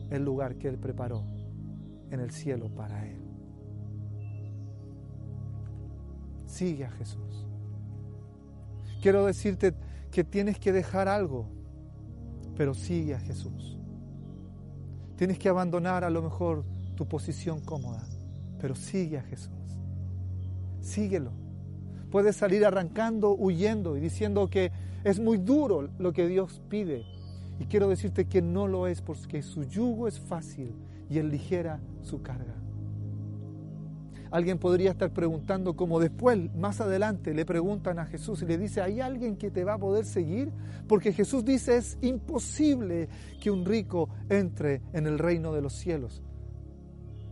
el 0.09 0.25
lugar 0.25 0.57
que 0.57 0.69
Él 0.69 0.79
preparó 0.79 1.25
en 2.11 2.21
el 2.21 2.31
cielo 2.31 2.75
para 2.75 3.07
Él. 3.07 3.21
Sigue 6.47 6.87
a 6.87 6.90
Jesús. 6.90 7.47
Quiero 9.03 9.27
decirte 9.27 9.75
que 10.11 10.25
tienes 10.25 10.59
que 10.59 10.73
dejar 10.73 11.07
algo 11.07 11.61
pero 12.61 12.75
sigue 12.75 13.14
a 13.14 13.19
Jesús. 13.19 13.79
Tienes 15.16 15.38
que 15.38 15.49
abandonar 15.49 16.05
a 16.05 16.11
lo 16.11 16.21
mejor 16.21 16.62
tu 16.95 17.09
posición 17.09 17.62
cómoda, 17.62 18.07
pero 18.61 18.75
sigue 18.75 19.16
a 19.16 19.23
Jesús. 19.23 19.79
Síguelo. 20.83 21.33
Puedes 22.11 22.37
salir 22.37 22.64
arrancando, 22.64 23.35
huyendo 23.35 23.96
y 23.96 24.01
diciendo 24.01 24.49
que 24.49 24.73
es 25.05 25.20
muy 25.20 25.38
duro 25.38 25.88
lo 25.99 26.12
que 26.12 26.27
Dios 26.27 26.61
pide. 26.68 27.05
Y 27.59 27.66
quiero 27.66 27.88
decirte 27.88 28.27
que 28.27 28.42
no 28.42 28.66
lo 28.66 28.87
es 28.87 29.03
porque 29.03 29.42
su 29.42 29.64
yugo 29.64 30.09
es 30.09 30.18
fácil 30.18 30.75
y 31.09 31.18
él 31.18 31.31
ligera 31.31 31.81
su 32.03 32.23
carga. 32.23 32.55
Alguien 34.31 34.59
podría 34.59 34.92
estar 34.92 35.11
preguntando 35.11 35.75
como 35.75 35.99
después, 35.99 36.38
más 36.55 36.81
adelante, 36.81 37.35
le 37.35 37.44
preguntan 37.44 37.99
a 37.99 38.07
Jesús 38.07 38.42
y 38.42 38.46
le 38.46 38.59
dice, 38.59 38.81
¿hay 38.81 39.01
alguien 39.01 39.37
que 39.37 39.51
te 39.51 39.64
va 39.64 39.75
a 39.75 39.79
poder 39.79 40.05
seguir? 40.05 40.53
Porque 40.87 41.12
Jesús 41.12 41.44
dice, 41.44 41.77
es 41.77 41.99
imposible 42.01 43.09
que 43.40 43.51
un 43.51 43.64
rico 43.64 44.09
entre 44.29 44.83
en 44.92 45.09
el 45.09 45.18
reino 45.18 45.53
de 45.53 45.62
los 45.62 45.73
cielos. 45.73 46.23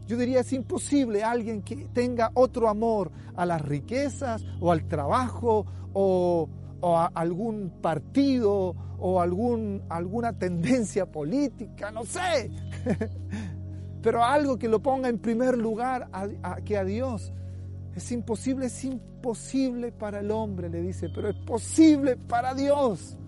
Yo 0.09 0.17
diría, 0.17 0.41
es 0.41 0.55
imposible 0.55 1.23
alguien 1.23 1.61
que 1.61 1.87
tenga 1.93 2.31
otro 2.33 2.71
amor 2.71 3.13
a 3.37 3.45
las 3.45 3.61
riquezas 3.61 4.43
o 4.59 4.73
al 4.73 4.89
trabajo 4.89 5.67
o, 5.93 6.49
a 6.83 7.11
algún 7.15 7.71
partido 7.83 8.75
o 8.99 9.21
algún, 9.21 9.83
alguna 9.91 10.33
tendencia 10.33 11.05
política, 11.05 11.91
no 11.91 12.07
sé. 12.07 12.51
pero 14.03 14.25
algo 14.25 14.59
que 14.59 14.67
lo 14.67 14.81
ponga 14.81 15.11
en 15.11 15.19
primer 15.19 15.59
lugar 15.59 16.09
que 16.65 16.79
a 16.79 16.85
Dios. 16.85 17.31
Es 17.95 18.11
imposible, 18.11 18.67
es 18.67 18.85
imposible 18.85 19.93
para 19.93 20.21
el 20.21 20.31
hombre, 20.31 20.71
le 20.71 20.81
dice, 20.81 21.11
pero 21.15 21.29
es 21.29 21.37
posible 21.37 22.17
para 22.17 22.55
Dios. 22.55 23.19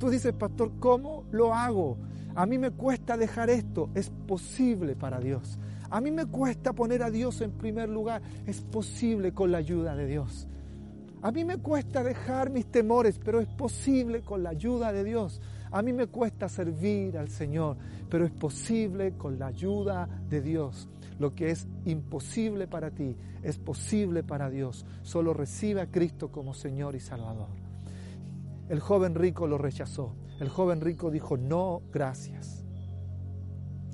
Tú 0.00 0.10
dices, 0.10 0.32
pastor, 0.32 0.72
¿cómo 0.80 1.26
lo 1.30 1.54
hago? 1.54 1.96
A 2.34 2.44
mí 2.44 2.58
me 2.58 2.72
cuesta 2.72 3.16
dejar 3.16 3.50
esto, 3.50 3.88
es 3.94 4.10
posible 4.26 4.96
para 4.96 5.20
Dios. 5.20 5.60
A 5.92 6.00
mí 6.00 6.10
me 6.10 6.24
cuesta 6.24 6.72
poner 6.72 7.02
a 7.02 7.10
Dios 7.10 7.42
en 7.42 7.50
primer 7.50 7.90
lugar, 7.90 8.22
es 8.46 8.62
posible 8.62 9.32
con 9.34 9.52
la 9.52 9.58
ayuda 9.58 9.94
de 9.94 10.06
Dios. 10.06 10.48
A 11.20 11.30
mí 11.30 11.44
me 11.44 11.58
cuesta 11.58 12.02
dejar 12.02 12.48
mis 12.48 12.64
temores, 12.64 13.20
pero 13.22 13.40
es 13.40 13.46
posible 13.46 14.22
con 14.22 14.42
la 14.42 14.50
ayuda 14.50 14.90
de 14.90 15.04
Dios. 15.04 15.42
A 15.70 15.82
mí 15.82 15.92
me 15.92 16.06
cuesta 16.06 16.48
servir 16.48 17.18
al 17.18 17.28
Señor, 17.28 17.76
pero 18.08 18.24
es 18.24 18.30
posible 18.30 19.18
con 19.18 19.38
la 19.38 19.48
ayuda 19.48 20.08
de 20.30 20.40
Dios. 20.40 20.88
Lo 21.18 21.34
que 21.34 21.50
es 21.50 21.68
imposible 21.84 22.66
para 22.66 22.90
ti 22.90 23.14
es 23.42 23.58
posible 23.58 24.22
para 24.22 24.48
Dios. 24.48 24.86
Solo 25.02 25.34
recibe 25.34 25.82
a 25.82 25.90
Cristo 25.90 26.32
como 26.32 26.54
Señor 26.54 26.94
y 26.94 27.00
Salvador. 27.00 27.50
El 28.70 28.80
joven 28.80 29.14
rico 29.14 29.46
lo 29.46 29.58
rechazó. 29.58 30.16
El 30.40 30.48
joven 30.48 30.80
rico 30.80 31.10
dijo, 31.10 31.36
no, 31.36 31.82
gracias. 31.92 32.64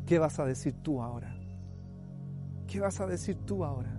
¿Qué 0.07 0.21
vas 0.21 0.39
a 0.39 0.47
decir 0.47 0.75
tú 0.81 1.03
ahora? 1.03 1.38
¿Qué 2.69 2.81
vas 2.81 3.01
a 3.01 3.07
decir 3.07 3.39
tú 3.47 3.65
ahora? 3.65 3.91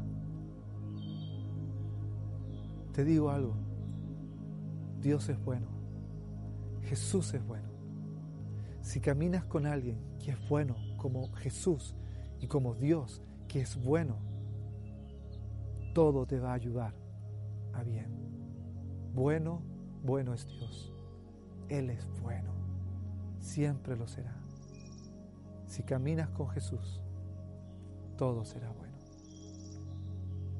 Te 2.93 3.03
digo 3.03 3.31
algo. 3.31 3.55
Dios 5.01 5.27
es 5.27 5.43
bueno. 5.43 5.67
Jesús 6.83 7.33
es 7.33 7.43
bueno. 7.45 7.67
Si 8.81 9.01
caminas 9.01 9.43
con 9.45 9.65
alguien 9.65 9.97
que 10.19 10.31
es 10.31 10.49
bueno 10.49 10.75
como 10.97 11.31
Jesús 11.33 11.95
y 12.39 12.47
como 12.47 12.75
Dios 12.75 13.23
que 13.47 13.61
es 13.61 13.75
bueno, 13.75 14.17
todo 15.95 16.27
te 16.27 16.39
va 16.39 16.51
a 16.51 16.55
ayudar 16.55 16.93
a 17.73 17.83
bien. 17.83 18.07
Bueno, 19.15 19.63
bueno 20.03 20.35
es 20.35 20.45
Dios. 20.45 20.93
Él 21.69 21.89
es 21.89 22.07
bueno. 22.21 22.53
Siempre 23.39 23.97
lo 23.97 24.07
será. 24.07 24.35
Si 25.65 25.81
caminas 25.81 26.29
con 26.29 26.49
Jesús, 26.49 27.01
todo 28.19 28.43
será 28.43 28.69
bueno. 28.73 28.97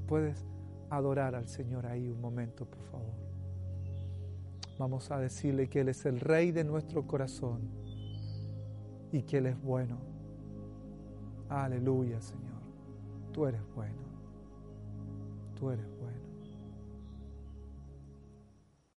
Puedes 0.08 0.48
adorar 0.90 1.36
al 1.36 1.50
Señor 1.50 1.88
ahí 1.88 2.08
un 2.08 2.22
momento, 2.22 2.66
por 2.66 2.82
favor. 2.86 3.14
Vamos 4.78 5.12
a 5.12 5.20
decirle 5.20 5.68
que 5.68 5.82
Él 5.82 5.90
es 5.90 6.06
el 6.06 6.22
Rey 6.22 6.52
de 6.54 6.64
nuestro 6.64 7.06
corazón 7.06 7.70
y 9.12 9.24
que 9.24 9.40
Él 9.40 9.48
es 9.48 9.62
bueno. 9.62 9.98
Aleluya, 11.50 12.22
Señor. 12.22 12.62
Tú 13.34 13.46
eres 13.46 13.62
bueno. 13.76 14.04
Tú 15.60 15.70
eres 15.70 15.86
bueno. 16.00 16.19